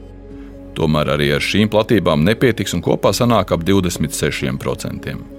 Tomēr 0.77 1.13
arī 1.15 1.31
ar 1.37 1.41
šīm 1.41 1.69
platībām 1.73 2.25
nepietiks 2.25 2.73
un 2.77 2.81
kopā 2.85 3.13
sanāk 3.13 3.53
ap 3.53 3.65
26%. 3.65 5.36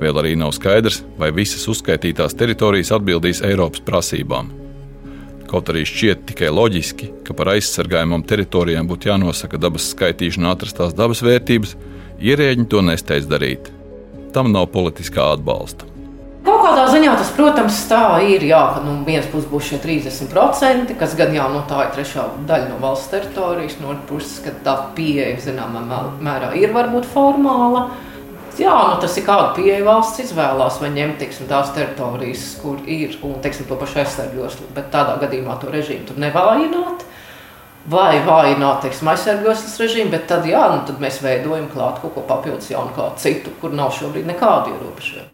Vēl 0.00 0.16
arī 0.16 0.32
nav 0.40 0.54
skaidrs, 0.56 1.02
vai 1.20 1.28
visas 1.36 1.66
uzskaitītās 1.68 2.32
teritorijas 2.40 2.94
atbildīs 2.96 3.42
Eiropas 3.44 3.82
prasībām. 3.84 4.48
Kaut 5.50 5.68
arī 5.68 5.82
šķiet 5.84 6.24
tikai 6.30 6.48
loģiski, 6.54 7.10
ka 7.26 7.34
par 7.36 7.52
aizsargājumam 7.56 8.22
teritorijām 8.24 8.88
būtu 8.88 9.10
jānosaka 9.10 9.58
dabas 9.60 9.90
skaitīšanā 9.92 10.54
atrastās 10.54 10.94
dabas 10.96 11.20
vērtības, 11.26 11.76
ierēģi 12.22 12.66
to 12.70 12.80
nesteidz 12.86 13.28
darīt. 13.28 13.68
Tam 14.32 14.52
nav 14.54 14.70
politiskā 14.72 15.32
atbalsta. 15.34 15.88
Kaut 16.46 16.62
kādā 16.64 16.86
ziņā 16.88 17.16
tas, 17.18 17.32
protams, 17.36 17.80
tā 17.90 18.04
ir. 18.24 18.46
Jā, 18.48 18.60
ka 18.72 18.80
no 18.84 18.94
nu, 18.94 19.04
vienas 19.04 19.26
puses 19.28 19.50
būs 19.50 19.66
šie 19.68 19.80
30%, 19.82 20.94
kas 20.96 21.16
gan 21.18 21.34
jau 21.36 21.50
no 21.52 21.64
tā 21.68 21.82
ir 21.84 21.90
trešā 21.98 22.24
daļa 22.48 22.70
no 22.70 22.78
valsts 22.80 23.10
teritorijas, 23.12 23.76
no 23.82 23.90
otras 23.92 24.06
puses, 24.08 24.38
ka 24.46 24.54
tā 24.64 24.76
pieeja 24.96 25.34
zināmā 25.50 25.82
mērā 26.24 26.54
ir 26.56 26.72
varbūt 26.72 27.10
formāla. 27.10 27.90
Jā, 28.60 28.76
nu 28.90 28.96
tas 29.00 29.14
ir 29.16 29.24
kāda 29.24 29.54
pieeja 29.56 29.84
valsts 29.86 30.20
izvēlās, 30.26 30.76
vai 30.82 30.90
ņemt 30.92 31.16
tiksim, 31.22 31.48
tās 31.48 31.70
teritorijas, 31.72 32.42
kur 32.60 32.82
ir 32.84 33.16
un 33.24 33.38
tiksim, 33.40 33.64
to 33.68 33.78
pašu 33.80 34.02
aizsargos, 34.02 34.58
bet 34.76 34.90
tādā 34.92 35.16
gadījumā 35.22 35.56
to 35.62 35.72
režīmu 35.72 36.10
tur 36.10 36.20
nevājināt. 36.20 37.06
Vai 37.90 38.20
vājināt, 38.26 38.82
teiksim, 38.84 39.08
aizsargostas 39.08 39.78
režīmu, 39.80 40.12
bet 40.12 40.26
tad, 40.28 40.44
jā, 40.44 40.60
nu, 40.74 40.82
tad 40.84 41.00
mēs 41.00 41.22
veidojam 41.24 41.70
klāt 41.72 42.02
kaut 42.02 42.12
ko 42.18 42.26
papildus 42.28 42.68
jaunu, 42.68 42.92
kā 42.92 43.08
citu, 43.22 43.54
kur 43.62 43.72
nav 43.72 43.94
šobrīd 43.96 44.28
nekādu 44.28 44.74
ierobežojumu. 44.74 45.30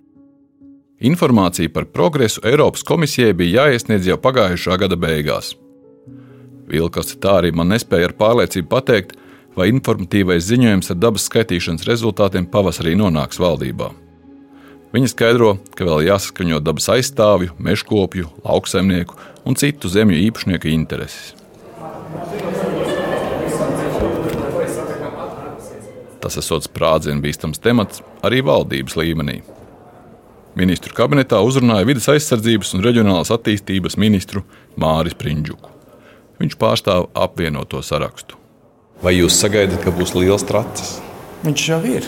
Informācija 1.10 1.68
par 1.74 1.90
progresu 1.92 2.40
Eiropas 2.46 2.86
komisijai 2.86 3.34
bija 3.36 3.66
jāiesniedz 3.66 4.06
jau 4.08 4.16
pagājušā 4.22 4.78
gada 4.80 4.96
beigās. 4.96 5.56
Vilkas 6.70 7.12
tā 7.20 7.40
arī 7.42 7.50
man 7.52 7.74
nespēja 7.74 8.08
ar 8.08 8.14
pārliecību 8.16 8.70
pateikt, 8.70 9.18
vai 9.56 9.70
informatīvais 9.72 10.44
ziņojums 10.46 10.92
ar 10.92 10.98
dabas 11.00 11.26
skaitīšanas 11.30 11.86
rezultātiem 11.88 12.46
pavasarī 12.52 12.94
nonāks 12.98 13.40
valdībā. 13.40 13.88
Viņa 14.94 15.10
skaidro, 15.12 15.56
ka 15.76 15.84
vēl 15.88 16.06
jāsaskaņo 16.06 16.60
dabas 16.64 16.86
aizstāvju, 16.94 17.56
mežkopju, 17.58 18.30
lauksaimnieku 18.44 19.16
un 19.48 19.58
citu 19.58 19.90
zemju 19.92 20.20
īpašnieku 20.28 20.70
intereses. 20.70 21.34
Tas 26.22 26.38
esot 26.40 26.64
sprādzienu 26.66 27.22
bīstams 27.22 27.60
temats 27.62 28.00
arī 28.26 28.40
valdības 28.46 28.96
līmenī. 28.98 29.40
Ministru 30.56 30.96
kabinetā 30.96 31.42
uzrunāja 31.44 31.84
vidas 31.84 32.08
aizsardzības 32.08 32.72
un 32.78 32.86
reģionālās 32.86 33.34
attīstības 33.34 33.98
ministru 34.00 34.46
Māris 34.80 35.18
Prindžuku. 35.18 35.68
Viņš 36.40 36.56
pārstāv 36.60 37.10
apvienoto 37.12 37.82
sarakstu. 37.84 38.45
Vai 39.04 39.12
jūs 39.18 39.36
sagaidat, 39.36 39.82
ka 39.84 39.92
būs 39.92 40.14
liels 40.16 40.46
tracis? 40.48 40.96
Viņš 41.44 41.66
jau 41.68 41.82
ir. 41.84 42.06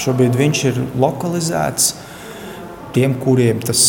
Šobrīd 0.00 0.38
viņš 0.38 0.62
ir 0.70 0.78
lokalizēts. 1.00 1.90
Tiem, 2.94 3.14
kuriem 3.22 3.60
tas 3.62 3.80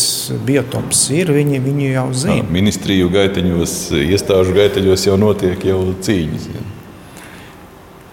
biotops 0.46 1.08
ir, 1.14 1.32
viņi, 1.34 1.62
viņi 1.64 1.88
jau 1.90 2.08
zina. 2.14 2.46
Ministriju 2.54 3.10
gaiteņos, 3.14 3.76
iestāžu 3.98 4.54
gaiteņos 4.58 5.08
jau 5.08 5.16
notiek 5.18 5.64
jau 5.66 5.80
cīņas. 6.06 6.50
Ja. 6.54 6.66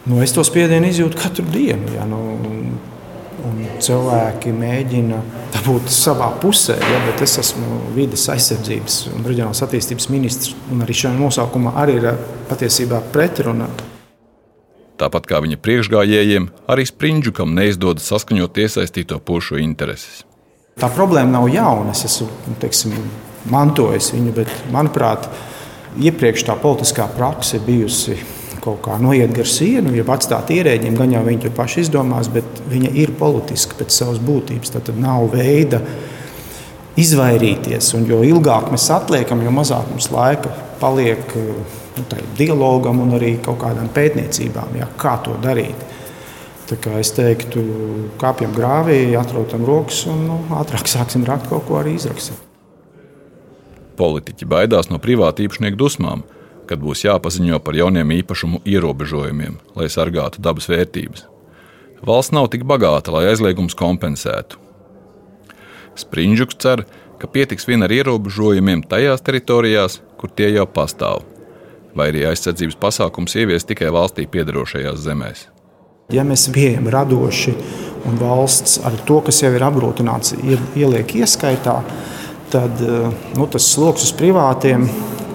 Nu, 0.08 0.22
es 0.24 0.32
to 0.32 0.44
spiedienu 0.48 0.88
izjūtu 0.88 1.20
katru 1.20 1.44
dienu. 1.52 1.90
Ja, 1.92 2.06
nu, 2.08 2.22
un 3.44 3.60
cilvēki 3.84 4.52
mēģina 4.56 5.18
būt 5.66 5.92
savā 5.92 6.30
pusē, 6.40 6.78
ja, 6.80 7.02
bet 7.04 7.22
es 7.24 7.36
esmu 7.42 7.82
vides 7.96 8.24
aizsardzības 8.32 8.98
un 9.12 9.28
reģionālās 9.28 9.60
attīstības 9.66 10.08
ministrs. 10.12 10.56
Arī 10.72 10.96
šajā 10.96 11.14
nosaukumā 11.18 11.76
arī 11.84 11.98
ir 12.00 12.08
patiesībā 12.48 13.02
pretruna 13.12 13.68
Tāpat 14.98 15.28
kā 15.30 15.38
viņa 15.44 15.60
priekšgājējiem, 15.62 16.48
arī 16.66 16.86
Sprindžukam 16.88 17.52
neizdodas 17.54 18.08
saskaņot 18.10 18.58
iesaistīto 18.64 19.20
pušu 19.22 19.60
intereses. 19.62 20.24
Tā 20.78 20.90
problēma 20.94 21.36
nav 21.36 21.46
jauna. 21.50 21.94
Es 21.94 22.04
esmu 22.06 22.56
teiksim, 22.62 22.96
mantojis 23.50 24.10
viņu, 24.14 24.34
bet 24.34 24.50
manuprāt, 24.74 25.28
iepriekš 26.02 26.48
tā 26.48 26.58
politiskā 26.58 27.06
praksa 27.14 27.62
bijusi 27.62 28.18
kaut 28.62 28.80
kā 28.84 28.98
noiet 28.98 29.30
gar 29.36 29.46
sienu, 29.46 29.92
ja 29.94 30.04
atstāt 30.12 30.50
ierēģiem, 30.50 30.96
gan 30.98 31.14
jau 31.14 31.22
viņi 31.26 31.44
to 31.46 31.52
paši 31.54 31.84
izdomās, 31.86 32.30
bet 32.32 32.62
viņa 32.68 32.90
ir 32.98 33.14
politiska 33.18 33.78
pēc 33.78 33.94
savas 33.94 34.18
būtības. 34.22 34.74
Tad 34.74 34.90
nav 34.98 35.30
veida 35.32 35.80
izvairīties. 36.98 37.92
Un 37.94 38.08
jo 38.10 38.24
ilgāk 38.26 38.72
mēs 38.74 38.88
atliekam, 38.94 39.42
jo 39.46 39.54
mazāk 39.54 39.86
mums 39.92 40.10
laika 40.14 40.50
paliek 40.82 41.22
nu, 41.98 42.26
dialogam 42.38 43.02
un 43.04 43.14
arī 43.18 43.36
kaut 43.44 43.60
kādām 43.62 43.90
pētniecībām, 43.94 44.76
jā, 44.78 44.88
kā 45.00 45.18
to 45.24 45.36
darīt. 45.42 45.86
Tā 46.68 46.76
kā 46.76 46.98
es 47.00 47.14
teiktu, 47.16 47.62
kāpjam 48.20 48.52
grāvī, 48.52 49.00
atrotam 49.16 49.64
rokas 49.64 50.02
un 50.10 50.26
nu, 50.28 50.36
ātrāk 50.58 50.88
sāksim 50.94 51.24
rakt 51.28 51.48
kaut 51.48 51.64
ko 51.68 51.80
arī 51.80 51.96
izrakstīt. 51.96 52.44
Politiķi 53.98 54.46
baidās 54.46 54.92
no 54.92 55.00
privātu 55.02 55.42
īpašnieku 55.46 55.78
dusmām, 55.80 56.22
kad 56.68 56.78
būs 56.82 57.02
jāpaziņo 57.06 57.58
par 57.64 57.74
jauniem 57.74 58.12
īpašumu 58.20 58.60
ierobežojumiem, 58.68 59.56
lai 59.74 59.88
sargātu 59.90 60.44
dabas 60.44 60.68
vērtības. 60.70 61.24
Valsts 62.06 62.36
nav 62.36 62.50
tik 62.52 62.62
bagāta, 62.68 63.10
lai 63.16 63.24
aizliegums 63.32 63.74
kompensētu. 63.74 64.60
Springļuks 65.98 66.60
cer, 66.62 66.84
ka 67.18 67.26
pietiks 67.32 67.66
vien 67.66 67.82
ar 67.82 67.90
ierobežojumiem 67.90 68.84
tajās 68.86 69.24
teritorijās, 69.26 69.98
kur 70.20 70.30
tie 70.30 70.52
jau 70.54 70.68
pastāv 70.70 71.24
vai 71.98 72.10
arī 72.12 72.24
aizsardzības 72.30 72.78
pasākums 72.80 73.36
ievies 73.38 73.66
tikai 73.68 73.90
valstī 73.94 74.28
piedarošajās 74.30 75.00
zemēs. 75.04 75.46
Ja 76.14 76.24
mēs 76.24 76.46
bijām 76.54 76.88
radoši 76.88 77.52
un 78.08 78.16
valsts 78.20 78.78
ar 78.86 78.96
to, 79.08 79.20
kas 79.26 79.42
jau 79.42 79.50
ir 79.52 79.64
apgrūtināts, 79.66 80.38
ieliek 80.78 81.12
ieskaitā, 81.20 81.82
tad 82.48 82.80
nu, 83.36 83.48
tas 83.52 83.66
sloks 83.74 84.06
uz 84.06 84.14
privātiem 84.16 84.86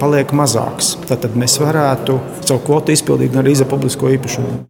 paliek 0.01 0.33
mazāks. 0.33 0.95
Tad 1.07 1.29
mēs 1.37 1.59
varētu 1.61 2.17
savu 2.41 2.63
kvotu 2.65 2.95
izpildīt 2.95 3.37
arī 3.37 3.53
za 3.59 3.69
publisko 3.69 4.09
īpašumu. 4.15 4.63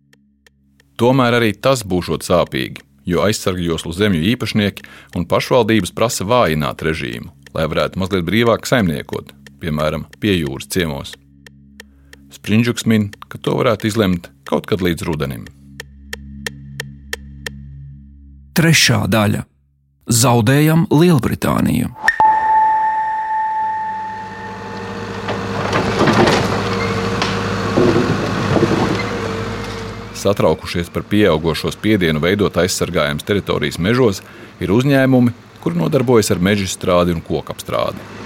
Tomēr 0.99 1.39
arī 1.39 1.53
tas 1.55 1.81
būs 1.87 2.11
sāpīgi, 2.27 2.83
jo 3.09 3.23
aizsargjoslu 3.23 3.95
zemju 3.95 4.21
īpašnieki 4.33 4.85
un 5.17 5.25
pašvaldības 5.29 5.95
prasa 5.95 6.27
vājināt 6.27 6.83
režīmu, 6.85 7.31
lai 7.55 7.65
varētu 7.71 7.99
mazliet 8.03 8.27
brīvāk 8.27 8.69
saimniekot, 8.69 9.33
piemēram, 9.63 10.05
pie 10.19 10.35
jūras 10.37 10.69
ciemos. 10.69 11.15
Sprindžuks 12.33 12.87
min, 12.89 13.11
ka 13.29 13.37
to 13.37 13.53
varētu 13.59 13.87
izlemt 13.87 14.31
kaut 14.49 14.65
kad 14.69 14.81
līdz 14.81 15.05
rudenim. 15.05 15.45
Trešā 18.57 19.05
daļa- 19.09 19.45
Zaudējam 20.23 20.87
Lielbritāniju. 20.91 21.93
satraukušies 30.23 30.89
par 30.89 31.03
pieaugušo 31.09 31.71
spiedienu 31.75 32.21
veidot 32.23 32.57
aizsargājamas 32.63 33.25
teritorijas 33.27 33.79
mežos, 33.79 34.21
ir 34.63 34.71
uzņēmumi, 34.71 35.33
kuri 35.63 35.79
nodarbojas 35.79 36.31
ar 36.31 36.39
meža 36.43 36.69
strādi 36.71 37.15
un 37.15 37.23
kokapstrādi. 37.23 38.22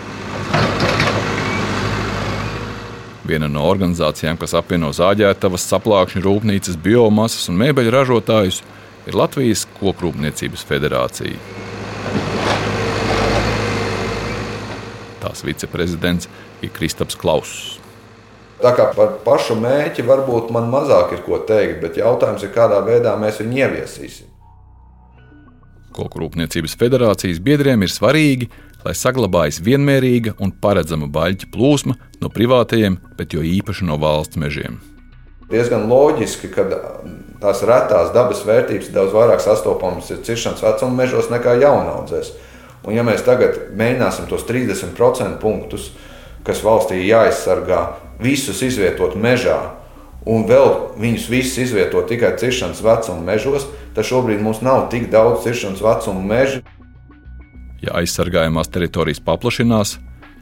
Viena 3.28 3.50
no 3.52 3.66
organizācijām, 3.68 4.38
kas 4.40 4.54
apvieno 4.56 4.94
zāģētavas, 4.96 5.66
saplākšņu 5.68 6.22
rūpnīcas, 6.24 6.78
biomasas 6.80 7.50
un 7.52 7.58
mēbeļu 7.60 7.92
ražotājus, 7.92 8.62
ir 9.04 9.18
Latvijas 9.20 9.66
Kokrūpniecības 9.82 10.64
federācija. 10.70 11.36
Tās 15.20 15.44
viceprezidents 15.44 16.30
ir 16.64 16.72
Kristaps 16.72 17.20
Klauss. 17.20 17.76
Tā 18.64 18.72
kā 18.78 18.88
par 18.96 19.20
pašu 19.26 19.58
mērķi 19.60 20.06
varbūt 20.08 20.54
man 20.56 20.72
mazāk 20.72 21.18
ir 21.18 21.26
ko 21.26 21.42
teikt, 21.50 21.82
bet 21.84 22.00
jautājums 22.00 22.46
ir, 22.48 22.54
kādā 22.56 22.80
veidā 22.86 23.18
mēs 23.20 23.42
viņu 23.44 23.60
ieviesīsim. 23.60 24.32
Koku 25.98 26.24
rūpniecības 26.24 26.78
federācijas 26.80 27.44
biedriem 27.44 27.84
ir 27.84 27.92
svarīgi, 27.92 28.48
lai 28.86 28.94
saglabājas 28.98 29.62
vienmērīga 29.64 30.36
un 30.44 30.52
paredzama 30.52 31.10
baļķa 31.12 31.50
plūsma 31.54 31.98
no 32.22 32.30
privātajiem, 32.34 33.00
bet 33.18 33.34
jo 33.34 33.46
īpaši 33.46 33.88
no 33.88 33.98
valsts 34.02 34.40
mežiem. 34.40 34.80
Diezgan 35.48 35.88
loģiski, 35.88 36.50
ka 36.52 36.66
tās 37.40 37.64
retās 37.64 38.12
dabas 38.16 38.44
vērtības 38.48 38.92
daudz 38.92 39.16
vairāk 39.16 39.40
sastopamas 39.44 40.10
ir 40.12 40.20
ciršanas 40.28 40.64
vecuma 40.66 41.04
mežos 41.04 41.32
nekā 41.32 41.56
jaunaudzēs. 41.62 42.34
Un 42.88 42.96
ja 42.96 43.04
mēs 43.08 43.24
tagad 43.24 43.72
mēģināsim 43.76 44.28
tos 44.30 44.46
30% 44.48 45.40
punktus, 45.42 45.92
kas 46.48 46.64
valstī 46.64 47.00
jāaizsargā, 47.04 47.82
visus 48.24 48.62
izvietot 48.64 49.16
mežā, 49.20 49.58
un 50.28 50.46
vēl 50.48 50.96
viņus 51.00 51.28
visus 51.32 51.62
izvietot 51.68 52.08
tikai 52.12 52.34
ciršanas 52.40 52.84
vecuma 52.84 53.24
mežos, 53.32 53.68
tad 53.96 54.08
šobrīd 54.08 54.44
mums 54.44 54.64
nav 54.66 54.90
tik 54.92 55.10
daudz 55.14 55.46
ciršanas 55.48 55.84
vecuma 55.84 56.24
mežu. 56.28 56.64
Ja 57.84 57.94
aizsargājamās 58.00 58.72
teritorijas 58.74 59.22
paplašinās, 59.22 59.98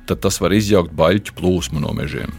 tad 0.08 0.22
tas 0.24 0.40
var 0.40 0.56
izjaukt 0.56 0.94
baļķu 0.96 1.36
plūsmu 1.36 1.82
no 1.84 1.92
mežiem. 1.98 2.32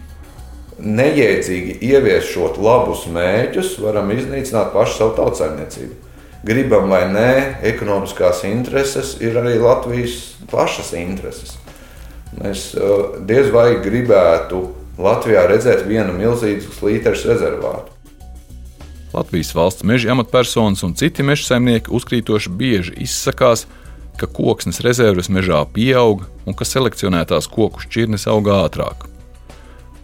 Neiedzīgi 0.77 1.79
ieviešot 1.89 2.59
labus 2.61 3.07
mērķus, 3.13 3.77
varam 3.81 4.11
iznīcināt 4.13 4.75
pašu 4.75 4.99
savu 4.99 5.15
tautsājumniecību. 5.17 5.95
Gribam 6.47 6.91
vai 6.93 7.07
nē, 7.11 7.31
ekonomiskās 7.67 8.45
intereses 8.47 9.17
ir 9.25 9.39
arī 9.41 9.57
Latvijas 9.59 10.37
pašas 10.51 10.93
intereses. 10.99 11.57
Mēs 12.37 12.69
uh, 12.77 13.17
diez 13.27 13.49
vai 13.55 13.79
gribētu 13.83 14.61
Latvijā 15.01 15.47
redzēt 15.49 15.87
vienu 15.89 16.15
milzīgu 16.17 16.73
slīteres 16.77 17.25
rezervātu. 17.29 17.93
Latvijas 19.17 19.55
valsts 19.57 19.85
meža 19.87 20.13
amatpersonas 20.13 20.85
un 20.85 20.93
citi 20.99 21.25
meža 21.25 21.49
saimnieki 21.49 21.93
uzkrītoši 21.95 22.53
bieži 22.53 22.95
izsakās, 23.07 23.65
ka 24.21 24.29
koksnes 24.31 24.81
rezerves 24.85 25.29
mežā 25.33 25.61
pieaug 25.73 26.25
un 26.47 26.57
ka 26.57 26.67
selekcionētās 26.69 27.49
koku 27.53 27.85
šķirnes 27.85 28.27
aug 28.33 28.49
ātrāk. 28.53 29.09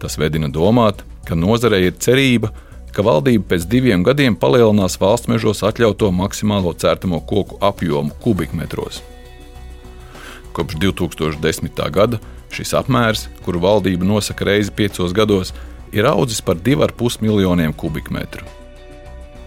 Tas 0.02 0.18
vedina 0.18 0.50
domāt, 0.50 1.04
ka 1.28 1.38
nozarei 1.38 1.86
ir 1.88 1.96
cerība, 2.02 2.50
ka 2.92 3.04
valdība 3.06 3.54
pēc 3.54 3.64
diviem 3.70 4.02
gadiem 4.04 4.36
palielinās 4.36 4.98
valsts 5.00 5.30
mežos 5.30 5.62
atļauto 5.64 6.10
maksimālo 6.12 6.74
cērtamo 6.74 7.22
koku 7.24 7.60
apjomu 7.64 8.12
kubikmetros. 8.20 9.00
Kopš 10.52 10.76
2010. 10.76 11.80
gada 11.90 12.20
Šis 12.52 12.74
apmērs, 12.76 13.26
kuru 13.46 13.62
valdība 13.64 14.04
nosaka 14.04 14.44
reizi 14.44 14.72
piecos 14.76 15.14
gados, 15.16 15.54
ir 15.92 16.04
audzis 16.08 16.42
par 16.44 16.58
2,5 16.60 17.22
miljoniem 17.24 17.72
kubikmetru. 17.72 18.44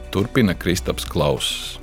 Turpina 0.09 0.55
Kristaps 0.57 1.05
Klauss. 1.05 1.77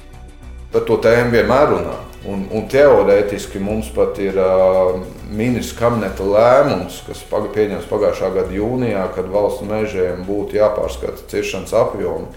Par 0.74 0.82
to 0.88 0.98
tēmu 1.04 1.36
vienmēr 1.36 1.70
runā. 1.70 1.94
Un, 2.22 2.44
un 2.54 2.68
teorētiski 2.70 3.58
mums 3.58 3.88
pat 3.96 4.18
ir 4.22 4.36
uh, 4.38 5.00
ministrs 5.34 5.74
kabineta 5.74 6.22
lēmums, 6.22 7.00
kas 7.08 7.24
paga, 7.26 7.48
pieņems 7.50 7.88
pagājušā 7.90 8.28
gada 8.36 8.54
jūnijā, 8.54 9.08
kad 9.16 9.30
valsts 9.32 9.66
mežiem 9.66 10.22
būtu 10.28 10.54
jāpārskata 10.60 11.26
ciršanas 11.32 11.74
apjomi, 11.80 12.28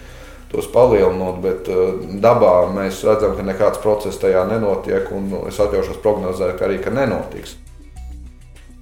tos 0.50 0.65
palielinot, 0.74 1.38
bet 1.43 1.69
uh, 1.69 2.00
dabā 2.24 2.56
mēs 2.74 3.04
redzam, 3.06 3.36
ka 3.38 3.45
nekāds 3.45 3.84
process 3.84 4.17
tajā 4.24 4.48
nenotiek, 4.50 5.12
un 5.13 5.30
es 5.52 5.62
atļaušos 5.62 6.02
prognozēt, 6.02 6.56
ka 6.58 6.65
arī 6.65 6.80
ka 6.82 6.93
nenotiks. 6.95 7.54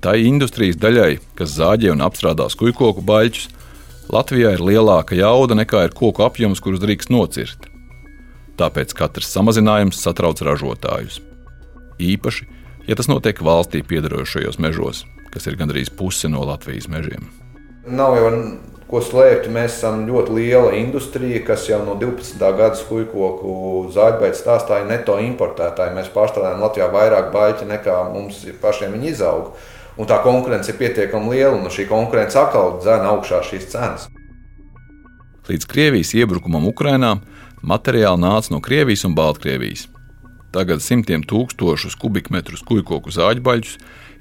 Tai 0.03 0.15
industrijas 0.23 0.79
daļai, 0.79 1.17
kas 1.35 1.51
zāģē 1.59 1.91
un 1.91 2.07
apstrādā 2.07 2.47
skujkoku 2.51 3.03
baļķus, 3.03 3.51
Latvijā 4.11 4.55
ir 4.55 4.63
lielāka 4.63 5.15
jauda 5.15 5.55
nekā 5.55 5.85
ir 5.87 5.93
koku 5.95 6.23
apjoms, 6.23 6.63
kurus 6.63 6.83
drīkst 6.83 7.11
nocirt. 7.11 7.72
Tāpēc 8.59 8.93
katrs 8.97 9.31
samazinājums 9.33 10.01
satrauc 10.03 10.41
ražotājus. 10.45 11.21
Īpaši, 12.01 12.45
ja 12.89 12.97
tas 12.99 13.09
notiek 13.09 13.41
valstī 13.41 13.81
piedarošajos 13.85 14.59
mežos, 14.61 15.05
kas 15.33 15.49
ir 15.49 15.57
gandrīz 15.57 15.89
puse 15.89 16.29
no 16.29 16.45
Latvijas 16.45 16.89
mežiem. 16.91 17.31
Nav 17.89 18.15
jau 18.17 18.29
ko 18.93 19.01
slēpt. 19.01 19.49
Mēs 19.53 19.79
esam 19.79 20.05
ļoti 20.05 20.35
liela 20.37 20.73
industrija, 20.77 21.41
kas 21.47 21.65
jau 21.69 21.81
no 21.85 21.95
12. 21.99 22.37
gada 22.37 22.77
skūjkoku 22.77 23.53
zāģbaita 23.95 24.37
stāstāja 24.37 24.87
neto 24.89 25.17
importētāji. 25.17 25.95
Mēs 25.97 26.11
pārstrādājam 26.13 26.61
Latvijā 26.61 26.89
vairāk 26.93 27.31
baļķi 27.33 27.69
nekā 27.71 27.99
mums 28.13 28.43
pašiem 28.61 28.93
viņi 28.93 29.13
izaug. 29.15 29.55
Un 29.97 30.09
tā 30.09 30.19
konkurence 30.25 30.71
ir 30.71 30.77
pietiekami 30.79 31.35
liela, 31.35 31.57
un 31.57 31.73
šī 31.73 31.85
konkurence 31.89 32.37
atkal 32.39 32.79
dzēna 32.81 33.11
augšā 33.13 33.43
šīs 33.49 33.69
cenas. 33.73 34.07
Līdz 35.49 35.67
Krievijas 35.69 36.13
iebrukumam 36.17 36.65
Ukrajinā 36.69 37.17
materiāli 37.63 38.21
nāca 38.21 38.53
no 38.53 38.61
Krievijas 38.63 39.05
un 39.07 39.15
Baltkrievijas. 39.17 39.87
Tagad 40.53 40.83
simtiem 40.85 41.23
tūkstošus 41.25 41.95
kubikmetrus 41.97 42.61
kujkoku 42.67 43.13
zāģbaļus 43.15 43.77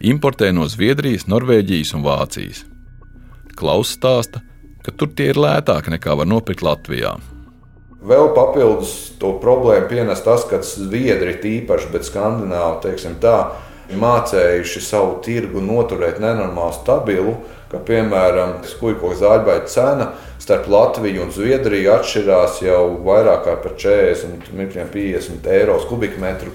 importē 0.09 0.49
no 0.55 0.65
Zviedrijas, 0.71 1.27
Norvēģijas 1.29 1.93
un 1.99 2.07
Vācijas. 2.07 2.63
Klauss 3.59 3.99
stāsta, 3.99 4.41
ka 4.83 4.95
tur 4.97 5.13
tie 5.13 5.29
ir 5.33 5.41
lētāki 5.43 5.93
nekā 5.93 6.17
var 6.19 6.31
nopirkt 6.31 6.65
Latvijā. 6.65 7.19
Vēl 8.03 8.33
papildus 8.35 9.13
to 9.23 9.37
problēmu 9.43 9.91
pienes 9.91 10.25
tas, 10.25 10.47
ka 10.49 10.63
Zviedri 10.67 11.37
tīpaši, 11.43 11.93
bet 11.93 12.09
Skandināvi, 12.09 12.81
teiksim 12.87 13.21
tā, 13.23 13.37
mācējuši 13.93 14.83
savu 14.83 15.21
tirgu 15.23 15.61
noturēt 15.63 16.19
nenormāli 16.23 16.79
stabilu, 16.81 17.37
ka, 17.71 17.81
piemēram, 17.87 18.61
skūpstūra 18.69 19.19
zāģbaita 19.21 19.71
cena 19.71 20.09
starp 20.43 20.67
Latviju 20.67 21.23
un 21.23 21.31
Zviedriju 21.31 21.93
atšķirās 21.95 22.63
jau 22.65 22.83
vairāk 23.07 23.47
par 23.63 23.77
40, 23.79 24.51
50 24.51 25.47
eiro 25.55 25.79
kubikmetru. 25.87 26.51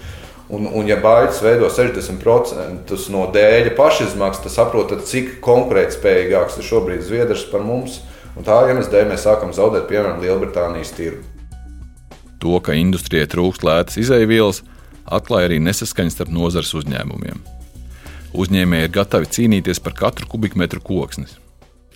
Un, 0.48 0.68
un 0.80 0.88
ja 0.88 0.96
baļķis 1.04 1.40
veido 1.44 1.70
60% 1.72 3.00
no 3.12 3.26
dēļa 3.36 3.74
pašizmaksas, 3.76 4.44
tad 4.46 4.54
saprotat, 4.54 5.08
cik 5.08 5.40
konkurētspējīgāks 5.44 6.60
ir 6.60 6.68
šobrīd 6.68 7.04
Zviedrs 7.08 7.48
par 7.52 7.64
mums. 7.68 8.02
Un 8.38 8.46
tā 8.48 8.60
iemesla 8.70 8.94
dēļ 8.94 9.10
mēs 9.12 9.26
sākam 9.28 9.52
zaudēt, 9.56 9.88
piemēram, 9.90 10.22
Lielbritānijas 10.24 10.94
tirgu. 10.96 11.24
To, 12.44 12.60
ka 12.64 12.76
industrijai 12.78 13.28
trūkst 13.32 13.66
lētas 13.66 13.98
izēvielas, 14.04 14.62
atklāja 15.04 15.50
arī 15.50 15.58
nesaskaņas 15.64 16.20
starp 16.20 16.32
nozares 16.36 16.76
uzņēmumiem. 16.78 17.42
Uzņēmēji 18.38 18.88
ir 18.88 18.96
gatavi 19.00 19.32
cīnīties 19.34 19.82
par 19.84 19.96
katru 19.98 20.30
kubikmetru 20.30 20.84
koksnes. 20.84 21.40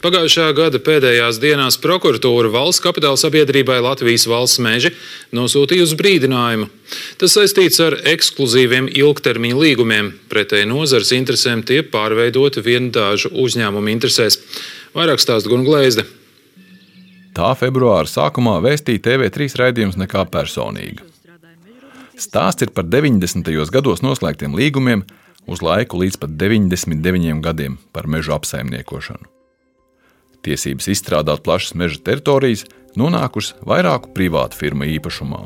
Pagājušā 0.01 0.47
gada 0.57 0.79
pēdējās 0.81 1.37
dienās 1.37 1.75
prokuratūra 1.77 2.49
valsts 2.49 2.81
kapitāla 2.81 3.19
sabiedrībai 3.21 3.75
Latvijas 3.85 4.23
valsts 4.25 4.57
meži 4.57 4.89
nosūtījusi 5.37 5.97
brīdinājumu. 5.99 6.69
Tas 7.21 7.35
saistīts 7.37 7.77
ar 7.85 7.93
ekskluzīviem 8.09 8.87
ilgtermiņa 8.97 9.59
līgumiem. 9.61 10.07
Pretēji 10.31 10.65
nozares 10.71 11.11
interesēm 11.13 11.61
tie 11.61 11.83
pārveidoti 11.85 12.63
vienu 12.65 12.89
dažu 12.95 13.29
uzņēmumu 13.43 13.93
interesēs. 13.93 14.39
Vairāk 14.97 15.21
stāsta 15.21 15.51
Gunga 15.51 15.69
Glēzde. 15.69 16.07
Tā 17.37 17.51
februāra 17.59 18.09
sākumā 18.09 18.55
vēstīja 18.65 19.03
TV3 19.05 19.53
raidījums 19.61 19.99
nekā 20.01 20.23
personīga. 20.33 21.05
Stāsts 22.17 22.65
ir 22.65 22.73
par 22.73 22.89
90. 22.89 23.53
gados 23.69 24.01
noslēgtiem 24.01 24.57
līgumiem 24.57 25.05
uz 25.45 25.61
laiku 25.61 26.01
līdz 26.01 26.17
pat 26.25 26.33
99 26.41 27.45
gadiem 27.45 27.77
par 27.93 28.09
meža 28.09 28.33
apsaimniekošanu. 28.39 29.40
Tiesības 30.45 30.89
izstrādāt 30.89 31.43
plašas 31.45 31.75
meža 31.77 31.99
teritorijas 32.01 32.65
nonākušas 32.97 33.59
vairāku 33.67 34.09
privātu 34.15 34.57
firmu 34.57 34.87
īpašumā. 34.97 35.45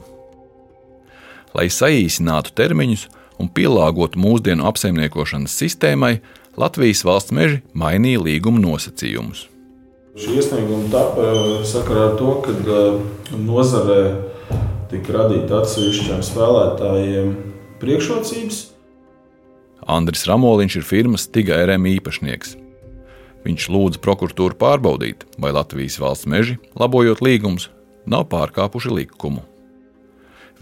Lai 1.56 1.68
saīsinātu 1.72 2.54
termiņus 2.56 3.08
un 3.40 3.52
pielāgotu 3.52 4.20
mūsdienu 4.20 4.68
apsaimniekošanas 4.70 5.56
sistēmai, 5.56 6.20
Latvijas 6.56 7.04
valsts 7.04 7.36
meži 7.36 7.60
mainīja 7.76 8.22
līguma 8.24 8.62
nosacījumus. 8.64 9.50
Šī 10.16 10.38
iesnieguma 10.40 10.88
tapa 10.94 11.26
sakarā 11.68 12.06
ar 12.14 12.16
to, 12.16 12.38
ka 12.46 12.54
uh, 12.56 13.02
nozarē 13.36 14.00
tika 14.88 15.18
radīta 15.18 15.60
atsevišķiem 15.60 16.24
spēlētājiem 16.24 17.34
priekšrocības. 17.82 18.62
Andris 19.92 20.24
Ramoliņš 20.30 20.80
ir 20.80 20.88
firmas 20.88 21.28
Tiga 21.28 21.60
RM 21.68 21.92
īpašnieks. 21.98 22.56
Viņš 23.46 23.68
lūdza 23.70 24.02
prokuratūru 24.02 24.58
pārbaudīt, 24.58 25.28
vai 25.38 25.52
Latvijas 25.54 26.00
valsts 26.02 26.30
meži, 26.30 26.58
labojot 26.80 27.22
līgumus, 27.22 27.70
nav 28.10 28.26
pārkāpuši 28.32 28.94
likumu. 29.02 29.44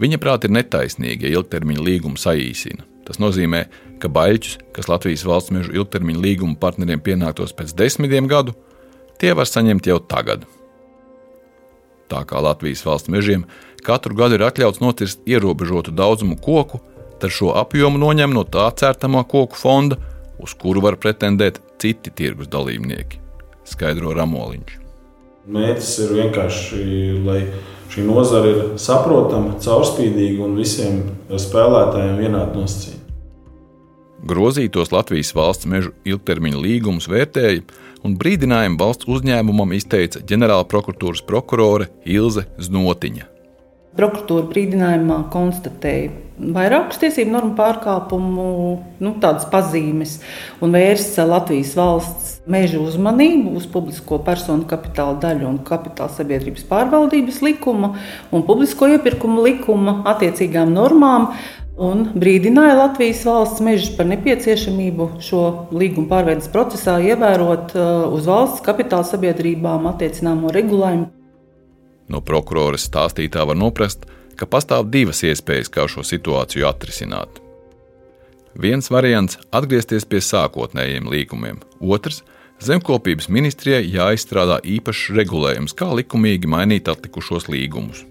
Viņa 0.00 0.18
prāt 0.20 0.44
ir 0.44 0.52
netaisnīgi, 0.52 1.28
ja 1.28 1.38
ilgtermiņa 1.38 1.84
līgumu 1.86 2.20
saīsina. 2.20 2.84
Tas 3.04 3.20
nozīmē, 3.20 3.66
ka 4.02 4.10
baļķus, 4.12 4.58
kas 4.76 4.88
Latvijas 4.90 5.24
valsts 5.28 5.52
mežu 5.54 5.74
ilgtermiņa 5.76 6.24
līguma 6.24 6.58
partneriem 6.60 7.00
pienāktos 7.04 7.54
pēc 7.56 7.72
desmitiem 7.78 8.28
gadu, 8.28 8.56
tie 9.20 9.32
var 9.36 9.48
saņemt 9.48 9.88
jau 9.88 10.00
tagad. 10.00 10.44
Tā 12.12 12.24
kā 12.28 12.40
Latvijas 12.44 12.84
valsts 12.84 13.12
mežiem 13.12 13.46
katru 13.84 14.16
gadu 14.18 14.36
ir 14.36 14.44
atļauts 14.44 14.82
nocirst 14.82 15.24
ierobežotu 15.28 15.92
daudzumu 15.94 16.36
koku, 16.40 16.80
tad 17.20 17.32
šo 17.32 17.54
apjomu 17.56 18.00
noņem 18.00 18.34
no 18.34 18.44
tā 18.44 18.66
cērtamā 18.76 19.24
koku 19.28 19.56
fonda, 19.56 20.00
uz 20.40 20.52
kuru 20.58 20.82
var 20.84 20.98
pretendēt 21.00 21.60
citi 21.82 22.12
tirgus 22.14 22.50
dalībnieki, 22.52 23.20
skaidro 23.68 24.14
Ramoliņš. 24.16 24.80
Mērķis 25.54 25.94
ir 26.00 26.12
vienkārši, 26.18 26.82
lai 27.26 27.40
šī 27.92 28.04
nozara 28.06 28.50
ir 28.50 28.60
saprotama, 28.80 29.58
caurspīdīga 29.60 30.44
un 30.46 30.54
visiem 30.56 31.02
spēlētājiem 31.28 32.22
vienādi 32.22 32.62
nosacījumi. 32.62 33.02
Grozītos 34.24 34.88
Latvijas 34.94 35.34
valsts 35.36 35.68
mežu 35.68 35.92
ilgtermiņa 36.08 36.62
līgumus 36.64 37.10
vērtēja 37.12 37.60
un 38.08 38.16
brīdinājumu 38.20 38.80
valsts 38.80 39.10
uzņēmumam 39.10 39.76
izteica 39.76 40.24
ģenerāla 40.24 40.64
prokuratūras 40.70 41.20
prokurore 41.28 41.90
Ilze 42.08 42.46
Znotiņa. 42.56 43.33
Prokuratūra 43.94 44.48
brīdinājumā 44.50 45.20
konstatēja 45.30 46.12
vairākus 46.34 46.98
tiesību 46.98 47.30
normu 47.30 47.54
pārkāpumu, 47.58 48.46
nu, 48.98 49.12
tādas 49.22 49.46
pazīmes, 49.52 50.16
un 50.64 50.74
vērsa 50.74 51.26
Latvijas 51.28 51.74
valsts 51.78 52.32
meža 52.50 52.80
uzmanību 52.82 53.54
uz 53.60 53.68
publisko 53.70 54.18
personu 54.26 54.66
kapitāla 54.68 55.14
daļu 55.22 55.46
un 55.52 55.60
kapitāla 55.66 56.10
sabiedrības 56.16 56.66
pārvaldības 56.68 57.38
likuma 57.46 57.94
un 58.34 58.44
publisko 58.48 58.90
iepirkumu 58.96 59.46
likuma 59.46 60.00
attiecīgām 60.14 60.74
normām. 60.74 61.30
Un 61.74 62.04
brīdināja 62.14 62.76
Latvijas 62.78 63.24
valsts 63.26 63.62
mežus 63.66 63.94
par 63.96 64.06
nepieciešamību 64.06 65.08
šo 65.26 65.42
līgumu 65.74 66.06
pārveides 66.10 66.46
procesā 66.54 67.00
ievērot 67.02 67.74
uh, 67.74 68.06
uz 68.14 68.30
valsts 68.30 68.62
kapitāla 68.62 69.06
sabiedrībām 69.08 69.90
attiecināmo 69.90 70.54
regulējumu. 70.54 71.13
No 72.08 72.20
prokuroras 72.20 72.84
stāstītā 72.88 73.46
var 73.48 73.56
noprast, 73.56 74.04
ka 74.36 74.46
pastāv 74.50 74.90
divas 74.92 75.22
iespējas, 75.24 75.70
kā 75.72 75.86
šo 75.88 76.04
situāciju 76.04 76.68
atrisināt. 76.68 77.40
Viens 78.54 78.90
variants- 78.90 79.38
atgriezties 79.58 80.04
pie 80.06 80.20
sākotnējiem 80.22 81.08
līgumiem, 81.10 81.58
otrs- 81.80 82.22
zemkopības 82.68 83.28
ministrijai 83.28 83.90
jāizstrādā 83.90 84.60
īpašs 84.62 85.10
regulējums, 85.16 85.74
kā 85.74 85.90
likumīgi 85.90 86.46
mainīt 86.46 86.88
atlikušos 86.88 87.48
līgumus. 87.48 88.04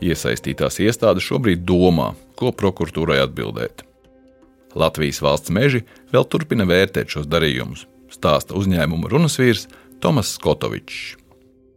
Iesaistītās 0.00 0.78
iestādes 0.80 1.26
šobrīd 1.26 1.64
domā, 1.64 2.14
ko 2.36 2.52
prokuratūrai 2.52 3.20
atbildēt. 3.26 3.82
Latvijas 4.74 5.20
valsts 5.20 5.50
meži 5.50 5.82
vēl 6.12 6.24
turpina 6.28 6.64
vērtēt 6.64 7.08
šos 7.08 7.26
darījumus, 7.26 7.86
stāsta 8.08 8.54
uzņēmuma 8.54 9.10
runas 9.10 9.36
vīrs 9.36 9.66
Tomas 10.00 10.38
Skotovičs. 10.38 11.19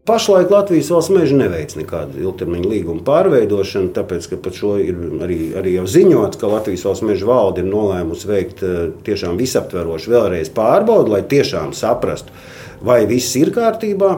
Pašlaik 0.04 0.50
Latvijas 0.52 0.90
valsts 0.92 1.14
meža 1.16 1.36
neveic 1.40 1.78
nekādu 1.80 2.20
ilgtermiņa 2.20 2.68
līgumu 2.68 3.06
pārveidošanu, 3.08 3.94
tāpēc, 3.96 4.26
ka 4.34 4.40
par 4.44 4.56
šo 4.58 4.74
ir 4.84 4.98
arī, 5.24 5.38
arī 5.56 5.78
jau 5.78 5.86
ziņots, 5.88 6.40
ka 6.42 6.50
Latvijas 6.52 6.84
valsts 6.84 7.06
meža 7.08 7.30
valde 7.30 7.64
ir 7.64 7.70
nolēmusi 7.70 8.28
veikt 8.28 8.64
eh, 8.68 8.90
tiešām 9.08 9.38
visaptverošu 9.40 10.12
vēlreiz 10.12 10.52
pārbaudi, 10.52 11.14
lai 11.14 11.22
tiešām 11.32 11.72
saprastu, 11.72 12.36
vai 12.84 13.06
viss 13.08 13.38
ir 13.40 13.54
kārtībā. 13.56 14.18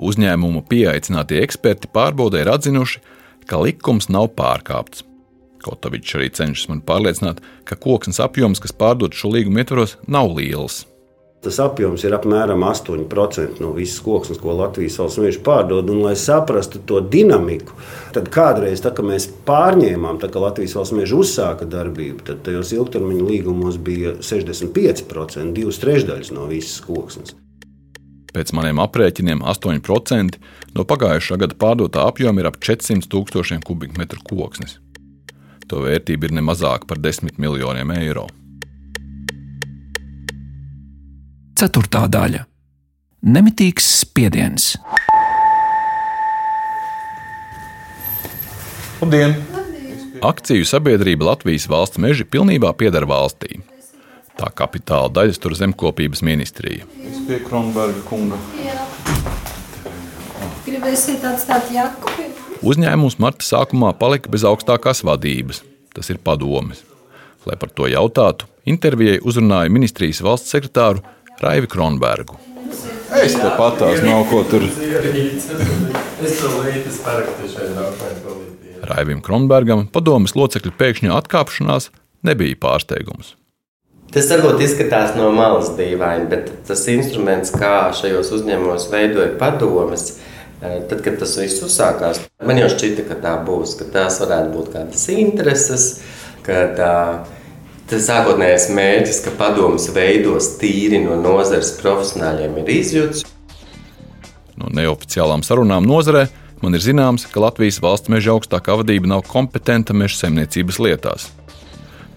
Uzņēmumu 0.00 0.64
pieaicinātie 0.64 1.42
eksperti 1.44 1.90
pārbaudē 1.92 2.40
ir 2.46 2.52
atzinuši, 2.54 3.02
ka 3.44 3.60
likums 3.60 4.08
nav 4.08 4.30
pārkāpts. 4.38 5.04
Kotovičs 5.62 6.16
arī 6.16 6.30
cenšas 6.32 6.72
man 6.72 6.80
pārliecināt, 6.80 7.44
ka 7.68 7.76
koksnes 7.76 8.24
apjoms, 8.24 8.64
kas 8.64 8.72
pārdodas 8.72 9.20
šo 9.20 9.34
līgumu 9.36 9.60
ietvaros, 9.60 9.98
nav 10.08 10.32
liels. 10.40 10.86
Tas 11.42 11.56
apjoms 11.58 12.04
ir 12.06 12.14
apmēram 12.14 12.62
8% 12.62 13.58
no 13.58 13.72
visas 13.74 13.98
koksnes, 14.04 14.38
ko 14.38 14.54
Latvijas 14.54 15.00
valsts 15.00 15.18
meža 15.18 15.40
pārdod. 15.42 15.88
Un, 15.90 16.04
lai 16.04 16.14
saprastu 16.18 16.78
to 16.86 17.00
dinamiku, 17.02 17.74
tad 18.14 18.28
kādreiz, 18.30 18.78
tā, 18.84 18.92
kad 18.94 19.08
mēs 19.08 19.26
pārņēmām, 19.48 20.20
tā, 20.22 20.30
ka 20.30 20.42
Latvijas 20.44 20.76
valsts 20.78 20.94
meža 20.94 21.18
uzsāka 21.18 21.66
darbību, 21.66 22.22
tad 22.28 22.44
tajos 22.46 22.70
ilgtermiņa 22.76 23.26
līgumos 23.26 23.80
bija 23.82 24.14
65%, 24.22 25.50
divas 25.56 25.82
trešdaļas 25.82 26.30
no 26.36 26.46
visas 26.50 26.78
koksnes. 26.86 27.34
Pēc 28.32 28.52
maniem 28.56 28.78
aprēķiniem 28.80 29.42
8% 29.42 30.38
no 30.76 30.84
pagājušā 30.88 31.40
gada 31.42 31.58
pārdotā 31.58 32.06
apjoma 32.06 32.40
ir 32.40 32.52
ap 32.52 32.60
400 32.62 33.10
tūkstošiem 33.10 33.66
kubikmetru 33.66 34.22
koksnes. 34.30 34.78
To 35.66 35.82
vērtība 35.82 36.30
ir 36.30 36.38
ne 36.38 36.46
mazāka 36.46 36.86
par 36.86 37.02
10 37.02 37.34
miljoniem 37.42 37.92
eiro. 37.98 38.28
Ceturtā 41.62 42.08
daļa- 42.10 42.40
Nemitīgs 43.34 43.84
spiediens. 44.00 44.64
Labdien! 48.98 49.36
Akciju 50.26 50.66
sabiedrība 50.66 51.28
Latvijas 51.28 51.68
valsts 51.70 52.02
meži 52.02 52.26
pilnībā 52.26 52.72
pieder 52.74 53.06
valstī. 53.06 53.60
Tā 54.34 54.50
kapitāla 54.50 55.12
daļas 55.14 55.38
tur 55.38 55.54
zemkopības 55.54 56.24
ministrija. 56.26 56.82
Es 56.98 57.22
pie 57.28 57.38
Kronberga 57.46 58.02
kunga. 58.10 58.42
Gribēsiet 60.66 61.22
atstāt 61.30 61.70
jaku? 61.70 62.10
Uzņēmums 62.58 63.20
marta 63.22 63.46
sākumā 63.46 63.94
palika 64.02 64.34
bez 64.34 64.42
augstākās 64.42 65.06
vadības, 65.06 65.62
tas 65.94 66.10
ir 66.10 66.18
padomes. 66.18 66.82
Lai 67.46 67.54
par 67.54 67.70
to 67.70 67.86
jautātu, 67.86 68.50
intervijai 68.66 69.22
uzrunāja 69.22 69.70
ministrijas 69.70 70.26
valsts 70.26 70.50
sekretāru 70.50 71.06
Raivi 71.40 71.66
Kronbergu. 71.70 72.36
Es 73.22 73.34
te 73.36 73.48
patās 73.58 74.00
nav 74.04 74.24
ko 74.30 74.42
tur. 74.48 74.64
Raivim 78.92 79.20
Kronbergam 79.24 79.86
padomas 79.92 80.34
locekļu 80.38 80.72
pēkšņa 80.78 81.14
atkāpšanās 81.20 81.90
nebija 82.26 82.58
pārsteigums. 82.62 83.36
Tas 84.12 84.28
varbūt 84.28 84.60
izskatās 84.60 85.14
no 85.16 85.30
malas 85.32 85.70
dīvaini, 85.78 86.26
bet 86.28 86.50
tas 86.68 86.82
instruments, 86.92 87.52
kā 87.54 87.92
šajos 87.96 88.32
uzņēmumos 88.36 88.90
veidoja 88.92 89.30
padomas, 89.40 90.18
tad, 90.60 90.98
kad 91.04 91.16
tas 91.22 91.36
viss 91.40 91.62
uzsākās, 91.64 92.20
man 92.44 92.60
jau 92.60 92.68
šķita, 92.74 93.06
ka 93.08 93.16
tā 93.22 93.36
būs, 93.46 93.78
ka 93.80 93.88
tās 93.94 94.20
varētu 94.20 94.52
būt 94.52 94.74
kādas 94.74 95.06
intereses, 95.14 95.86
ka 96.44 96.66
tā 96.76 96.92
Tas 97.92 98.06
sākotnējais 98.08 98.70
mērķis, 98.72 99.18
ka 99.20 99.30
padomus 99.36 99.90
veidos 99.92 100.46
tīri 100.56 101.02
no 101.02 101.18
nozares 101.20 101.74
profesionāļiem, 101.76 102.54
ir 102.62 102.70
izjūts. 102.72 103.26
No 104.56 104.70
neoficiālām 104.72 105.44
sarunām 105.44 105.84
nozarē 105.84 106.22
man 106.62 106.78
ir 106.78 106.80
zināms, 106.80 107.26
ka 107.28 107.42
Latvijas 107.44 107.82
valsts 107.84 108.08
meža 108.08 108.32
augstākā 108.32 108.78
vadība 108.80 109.10
nav 109.12 109.26
kompetenta 109.28 109.92
meža 109.92 110.22
saimniecības 110.22 110.80
lietās. 110.80 111.28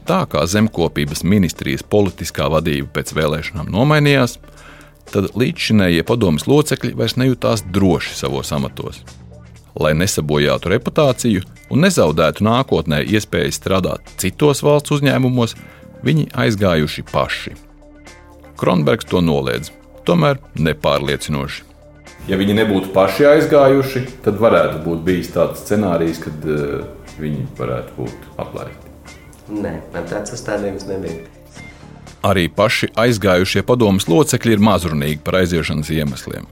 Tā 0.07 0.21
kā 0.31 0.45
zemkopības 0.47 1.25
ministrijas 1.27 1.83
politiskā 1.83 2.47
vadība 2.55 2.93
pēc 2.95 3.11
vēlēšanām 3.19 3.67
nomainījās, 3.75 4.37
tad 5.11 5.33
līdzšinējie 5.35 6.07
padomus 6.07 6.47
locekļi 6.47 6.95
vairs 6.95 7.19
nejūtās 7.19 7.67
droši 7.75 8.15
savos 8.21 8.55
amatos. 8.55 9.03
Lai 9.75 9.91
nesabojātu 9.97 10.71
reputāciju, 10.71 11.43
un 11.69 11.83
nezaudētu 11.83 12.45
nākotnē 12.47 13.01
iespēju 13.03 13.55
strādāt 13.55 14.13
citos 14.21 14.63
valsts 14.63 14.95
uzņēmumos, 14.95 15.55
viņi 16.05 16.29
aizgājuši 16.31 17.05
paši. 17.11 17.55
Kronbergs 18.55 19.09
to 19.11 19.21
noliedz. 19.21 19.71
tomēr 20.05 20.37
nepārliecinoši. 20.61 21.63
Ja 22.29 22.37
viņi 22.37 22.55
nebūtu 22.57 22.91
paši 22.93 23.27
aizgājuši, 23.29 24.01
tad 24.25 24.39
varētu 24.41 24.81
būt 24.85 25.03
bijis 25.05 25.31
tāds 25.33 25.61
scenārijs, 25.65 26.21
kad 26.23 26.45
uh, 26.49 26.85
viņi 27.21 27.45
varētu 27.57 27.97
būt 27.99 28.27
atlaisti. 28.41 28.93
Nē, 29.53 29.73
man 29.93 30.07
tāds 30.09 30.33
uzstādījums 30.33 30.87
nebija. 30.89 31.25
Arī 32.25 32.47
paši 32.49 32.89
aizgājušie 32.97 33.61
padomus 33.65 34.07
locekļi 34.09 34.55
ir 34.57 34.63
mazrunīgi 34.65 35.21
par 35.25 35.41
aiziešanas 35.43 35.91
iemesliem. 35.93 36.47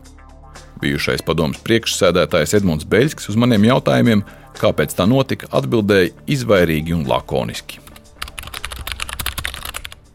Bijušais 0.82 1.22
padomus 1.26 1.62
priekšsēdētājs 1.66 2.58
Edmunds 2.60 2.88
Beļskis 2.90 3.30
uz 3.34 3.38
maniem 3.40 3.70
jautājumiem, 3.70 4.26
kāpēc 4.58 4.96
tā 4.98 5.08
notika, 5.10 5.50
atbildēja 5.52 6.14
izvairīgi 6.30 6.96
un 6.98 7.06
lakoniski. 7.10 7.80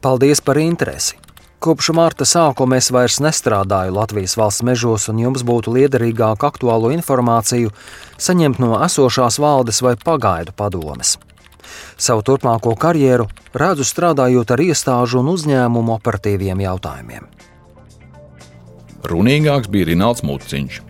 Paldies 0.03 0.41
par 0.41 0.61
interesi! 0.63 1.19
Kopš 1.59 1.89
marta 1.91 2.23
sākuma 2.23 2.77
es 2.79 2.87
vairs 2.95 3.17
nestrādāju 3.19 3.97
Latvijas 3.97 4.37
valsts 4.39 4.63
mežos, 4.63 5.09
un 5.11 5.19
jums 5.19 5.43
būtu 5.43 5.73
liederīgāk 5.75 6.45
aktuālo 6.47 6.93
informāciju 6.95 7.73
saņemt 8.15 8.61
no 8.63 8.77
esošās 8.87 9.41
valdes 9.43 9.83
vai 9.83 9.97
pagaidu 9.99 10.55
padomes. 10.55 11.17
Savu 11.99 12.23
turpmāko 12.23 12.77
karjeru 12.79 13.27
redzu 13.59 13.83
strādājot 13.91 14.55
ar 14.55 14.63
iestāžu 14.69 15.19
un 15.19 15.33
uzņēmumu 15.35 15.97
operatīviem 15.99 16.63
jautājumiem. 16.63 17.27
Runīgāks 19.07 19.71
bija 19.71 19.87
Rināls 19.93 20.25
Mūciņš. 20.27 20.81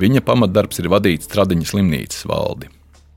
Viņa 0.00 0.22
pamatdarbs 0.22 0.78
ir 0.80 0.88
vadīt 0.92 1.24
Stradiņas 1.26 1.72
slimnīcas 1.74 2.22
valdi. 2.30 2.70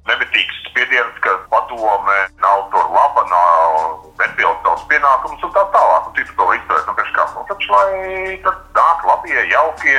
Nevitīgs 0.10 0.58
spiediens, 0.72 1.20
ka 1.22 1.36
padome 1.52 2.18
nav 2.42 2.66
tur 2.74 2.90
laba, 2.96 3.24
nav 3.30 3.78
nepilda 4.20 4.58
savus 4.66 4.88
pienākumus 4.90 5.46
un 5.46 5.54
tā 5.54 5.64
tālāk. 5.76 6.10
Un 6.10 6.18
citu 6.18 6.36
to 6.40 6.50
izturēt, 6.58 6.90
nu, 6.90 6.96
kā, 6.98 7.28
nu, 7.36 7.46
taču 7.52 7.76
lai 7.76 8.40
tad 8.44 8.58
nāk 8.80 9.06
labie, 9.12 9.38
jaukie, 9.54 9.98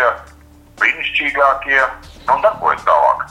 brīnišķīgākie 0.82 1.80
un 2.34 2.44
darbojas 2.44 2.84
tālāk. 2.90 3.24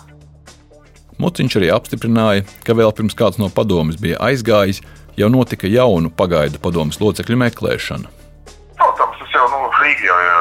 Muciņš 1.21 1.59
arī 1.59 1.69
apstiprināja, 1.75 2.47
ka 2.65 2.75
vēl 2.79 2.95
pirms 2.95 3.15
kāds 3.19 3.37
no 3.43 3.51
padomes 3.53 3.99
bija 4.01 4.17
aizgājis, 4.23 4.81
jau 5.19 5.29
notika 5.29 5.69
jaunu 5.69 6.09
pagaidu 6.09 6.63
padomes 6.63 6.97
locekļu 7.03 7.37
meklēšana. 7.43 8.09
Protams, 8.79 9.19
tas 9.21 9.35
jau 9.37 9.45
nu, 9.51 9.67
Rīga 9.83 10.07
jau 10.09 10.32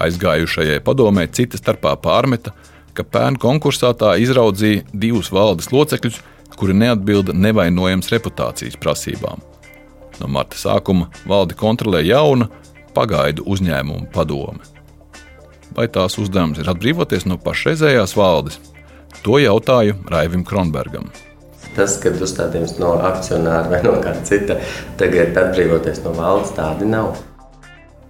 Aizgājušajai 0.00 0.80
padomē 0.84 1.26
cita 1.34 1.60
starpā 1.60 1.94
pārmeta, 2.00 2.54
ka 2.96 3.04
pērnu 3.04 3.40
konkursā 3.40 3.92
tā 3.98 4.16
izraudzīja 4.22 4.86
divus 4.92 5.30
valdes 5.32 5.70
locekļus, 5.72 6.20
kuri 6.56 6.76
neatbilda 6.76 7.32
nevainojams 7.36 8.10
reputācijas 8.12 8.76
prasībām. 8.80 9.40
No 10.20 10.28
marta 10.28 10.58
sākuma 10.60 11.08
valdi 11.28 11.56
kontrolē 11.56 12.02
jauna, 12.04 12.50
pagaidu 12.94 13.46
uzņēmumu 13.48 14.10
padome. 14.12 14.60
Vai 15.76 15.86
tās 15.88 16.18
uzdevums 16.18 16.58
ir 16.60 16.68
atbrīvoties 16.72 17.28
no 17.30 17.38
pašreizējās 17.40 18.16
valdes? 18.18 18.58
To 19.24 19.38
jautāju 19.40 20.00
Raivim 20.10 20.44
Kronbergam. 20.46 21.08
Tas, 21.76 21.96
kad 22.02 22.18
uzstādījums 22.18 22.78
no 22.82 22.96
akcionāra 23.06 23.70
vai 23.70 23.80
no 23.84 23.94
kāda 24.02 24.24
cita, 24.26 24.58
tagad 24.98 25.36
atbrīvoties 25.38 26.02
no 26.04 26.14
valdes, 26.16 26.50
tādi 26.56 26.88
nav. 26.90 27.20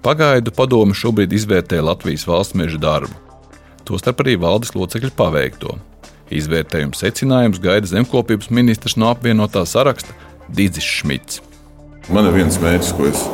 Pagaidu 0.00 0.54
padome 0.56 0.96
šobrīd 0.96 1.34
izvērtē 1.36 1.82
Latvijas 1.84 2.24
valsts 2.28 2.56
meža 2.56 2.80
darbu. 2.80 3.12
Tostarp 3.84 4.22
arī 4.24 4.38
valdes 4.40 4.72
locekļu 4.76 5.12
paveikto. 5.18 5.76
Izvērtējuma 6.30 6.96
secinājums 6.96 7.60
gaida 7.60 7.90
zemkopības 7.90 8.48
ministrs 8.54 8.96
no 9.00 9.10
apvienotā 9.10 9.66
saraksta 9.66 10.14
Digis 10.48 10.86
Šmits. 10.86 11.42
Man 12.08 12.30
ir 12.30 12.38
viens 12.38 12.56
mērķis, 12.62 12.94
ko 12.96 13.10
es 13.10 13.26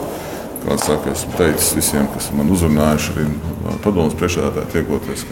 Kāds 0.66 0.82
saka, 0.88 1.12
esmu 1.14 1.36
teicis 1.38 1.68
visiem, 1.78 2.08
kas 2.10 2.32
man 2.34 2.48
uzrunājuši, 2.50 3.12
arī 3.14 3.76
padomus 3.84 4.16
priekšādātāji 4.18 4.72
tiekoties, 4.72 5.22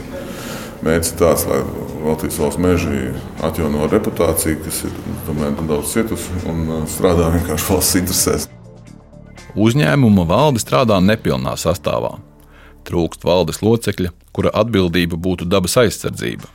mērķis 0.87 1.11
ir 1.11 1.19
tāds, 1.25 1.47
lai 1.51 1.59
Latvijas 2.05 2.39
valsts 2.45 2.63
meži 2.63 3.01
atjauno 3.43 3.91
reputāciju, 3.91 4.63
kas 4.63 4.85
ir 4.87 4.95
domāju, 5.27 5.57
nedaudz 5.59 5.91
cietusi 5.97 6.45
un 6.47 6.67
uh, 6.69 6.83
strādā 6.87 7.33
vienkārši 7.35 7.73
valsts 7.73 8.05
interesēs. 8.05 8.54
Uzņēmuma 9.55 10.27
valde 10.27 10.63
strādā 10.63 10.99
nepilnā 11.01 11.55
sastāvā. 11.61 12.17
Trūkst 12.85 13.25
valdes 13.25 13.63
locekļa, 13.63 14.11
kura 14.35 14.53
atbildība 14.53 15.17
būtu 15.17 15.47
dabas 15.49 15.79
aizsardzība. 15.81 16.51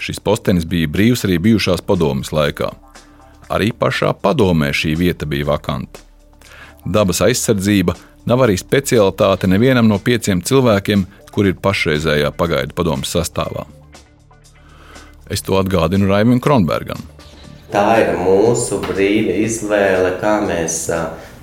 Šis 0.00 0.20
postenis 0.20 0.66
bija 0.68 0.90
brīvs 0.90 1.24
arī 1.28 1.38
bijušās 1.38 1.84
padomes 1.86 2.32
laikā. 2.34 2.72
Arī 3.50 3.70
pašā 3.72 4.12
padomē 4.22 4.72
šī 4.74 4.96
vieta 4.98 5.26
bija 5.28 5.52
vakanta 5.52 6.10
dabas 6.84 7.20
aizsardzība 7.24 7.94
nav 8.28 8.44
arī 8.44 8.56
specialitāte 8.60 9.48
nevienam 9.50 9.88
no 9.88 9.98
pieciem 9.98 10.42
cilvēkiem, 10.44 11.06
kur 11.32 11.48
ir 11.48 11.58
pašreizējā 11.62 12.32
pagaidu 12.36 12.76
padomus 12.76 13.12
sastāvā. 13.14 13.66
Es 15.30 15.44
to 15.46 15.58
atgādinu 15.60 16.10
Raimam 16.10 16.40
Kronbergam. 16.42 17.00
Tā 17.70 17.86
ir 18.02 18.16
mūsu 18.18 18.80
brīva 18.82 19.36
izvēle, 19.44 20.16
kā 20.18 20.40
mēs 20.42 20.88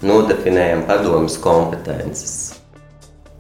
nodefinējam 0.05 0.85
padomus 0.89 1.37
kompetences. 1.41 2.37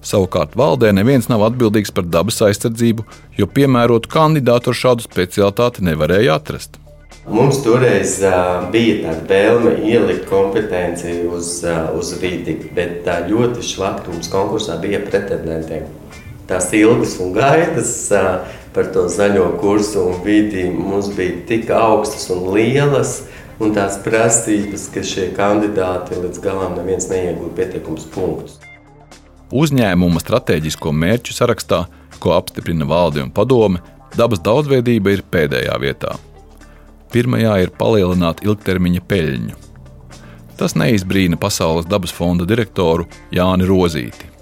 Savukārt 0.07 0.55
valdē 0.55 0.93
neviens 0.95 1.27
nav 1.27 1.43
atbildīgs 1.49 1.91
par 1.91 2.05
dabas 2.07 2.39
aizsardzību, 2.45 3.03
jo 3.37 3.47
piemērotu 3.51 4.09
kandidātu 4.11 4.71
ar 4.71 4.81
šādu 4.81 5.07
specialitāti 5.07 5.83
nevarēja 5.83 6.37
atrast. 6.39 6.77
Mums 7.27 7.57
toreiz 7.59 8.13
uh, 8.23 8.69
bija 8.71 9.01
tāda 9.01 9.25
vēlme 9.27 9.73
ielikt 9.83 10.29
kompetenci 10.29 11.25
uz, 11.27 11.57
uh, 11.67 11.89
uz 11.99 12.13
vidi, 12.21 12.55
bet 12.71 13.01
tā 13.03 13.17
ļoti 13.27 13.65
švakta 13.67 14.13
mums 14.13 14.31
konkursā 14.31 14.77
bija 14.79 15.01
pretendentiem. 15.03 15.89
Tās 16.47 16.69
ilgas 16.71 17.17
un 17.19 17.33
gaidas 17.35 17.91
uh, 18.15 18.45
par 18.71 18.87
to 18.95 19.09
zaļo 19.11 19.49
kursu 19.59 20.05
un 20.07 20.21
vidi 20.23 20.69
mums 20.71 21.11
bija 21.17 21.35
tik 21.49 21.67
augstas 21.75 22.29
un 22.31 22.45
lielas, 22.55 23.17
un 23.63 23.73
tās 23.75 23.97
prasības, 24.05 24.87
ka 24.93 25.03
šie 25.05 25.31
kandidāti 25.37 26.17
līdz 26.17 26.41
galam 26.43 26.77
neviens 26.77 27.09
neiegūta 27.11 27.55
pietiekums 27.57 28.07
punktus. 28.13 28.57
Uzņēmuma 29.47 30.21
stratēģisko 30.21 30.91
mērķu 30.91 31.35
sarakstā, 31.35 31.85
ko 32.19 32.33
apstiprina 32.35 32.87
valde 32.89 33.23
un 33.23 33.31
padome, 33.31 33.79
dabas 34.17 34.41
daudzveidība 34.43 35.13
ir 35.15 35.23
pēdējā 35.31 35.77
vietā. 35.81 36.17
Pirmajā 37.13 37.53
ir 37.63 37.71
palielināt 37.79 38.43
ilgtermiņa 38.43 39.03
peļņu. 39.07 39.61
Tas 40.57 40.73
neizbrīna 40.75 41.37
Pasaules 41.39 41.87
dabas 41.87 42.11
fonda 42.11 42.47
direktoru 42.49 43.05
Jāni 43.31 43.67
Rozīti. 43.69 44.33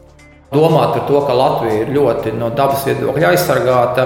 Domāt 0.55 0.95
par 0.95 1.03
to, 1.09 1.19
ka 1.27 1.35
Latvija 1.35 1.83
ir 1.83 1.91
ļoti 1.93 2.33
no 2.39 2.49
dabas 2.55 2.85
viedokļa 2.87 3.33
aizsargāta, 3.33 4.05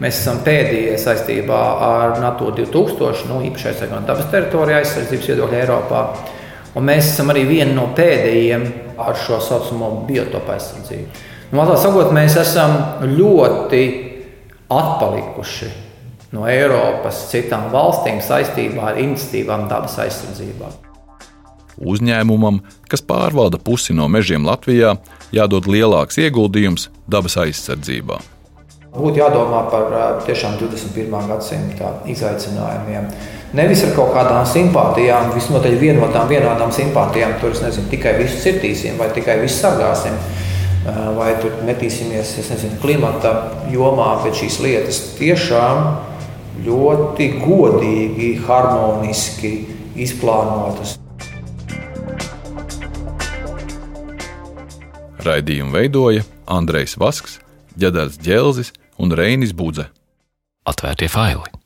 mēs 0.00 0.20
esam 0.22 0.40
pēdējie 0.44 0.98
saistībā 1.00 1.60
ar 1.86 2.18
NATO 2.22 2.50
2000, 2.56 3.28
nu, 3.30 3.40
īpaši 3.50 3.70
aizsargājot 3.72 4.08
dabas 4.08 4.30
teritoriju 4.32 4.78
aizsardzības 4.80 5.32
viedokļu 5.32 5.60
Eiropā. 5.60 6.04
Un 6.78 6.86
mēs 6.86 7.12
esam 7.12 7.32
arī 7.32 7.44
vieni 7.48 7.74
no 7.74 7.88
pēdējiem 7.96 8.66
ar 9.00 9.18
šo 9.18 9.40
saucamo 9.42 9.90
biotopu 10.08 10.54
aizsardzību. 10.54 11.26
Nu, 11.50 11.64
sakot, 11.82 12.12
mēs 12.14 12.36
esam 12.38 12.76
ļoti 13.10 13.82
atpalikuši 14.70 15.70
no 16.36 16.46
Eiropas 16.46 17.24
citām 17.32 17.72
valstīm 17.72 18.20
saistībā 18.22 18.92
ar 18.92 19.00
iniciatīvām 19.02 19.66
dabas 19.70 19.98
aizsardzībā. 20.04 20.70
Uzņēmumam, 21.80 22.60
kas 22.92 23.02
pārvalda 23.02 23.58
pusi 23.58 23.96
no 23.96 24.06
mežiem 24.12 24.44
Latvijā, 24.46 24.94
jādod 25.34 25.66
lielāks 25.70 26.20
ieguldījums 26.20 26.90
dabas 27.10 27.38
aizsardzībā. 27.40 28.20
Būtu 28.90 29.20
jādomā 29.20 29.60
par 29.70 29.92
tiešām 30.26 30.56
21. 30.58 31.12
gadsimta 31.30 31.92
izaicinājumiem. 32.10 33.04
Nevis 33.54 33.84
ar 33.86 33.92
kaut 33.94 34.10
kādām 34.16 34.42
simpātijām, 34.46 35.30
visnotaļ 35.34 35.76
vienotām, 35.78 36.26
vienādām 36.30 36.72
simpātijām, 36.74 37.36
tur 37.38 37.54
nezinu, 37.54 37.86
tikai 37.90 38.16
visu 38.18 38.40
cirtīsim 38.42 38.98
vai 38.98 39.08
tikai 39.14 39.36
visu 39.42 39.60
sargāsim, 39.62 40.16
vai 41.16 41.32
tur 41.42 41.54
metīsimies 41.66 42.32
nezinu, 42.50 42.80
klimata 42.82 43.32
jomā, 43.70 44.08
bet 44.24 44.38
šīs 44.38 44.58
lietas 44.62 44.98
tiešām 45.20 45.86
ļoti 46.66 47.30
godīgi, 47.44 48.32
harmoniski 48.48 49.52
izplānotas. 50.02 50.96
Raidījumu 55.22 55.78
veidoja 55.78 56.26
Andrejs 56.50 56.98
Vasks, 56.98 57.38
Džedars 57.78 58.18
Dželzis 58.18 58.74
un 59.00 59.16
Reinis 59.16 59.54
Budze. 59.56 59.88
Atvērtie 60.68 61.08
faili! 61.08 61.59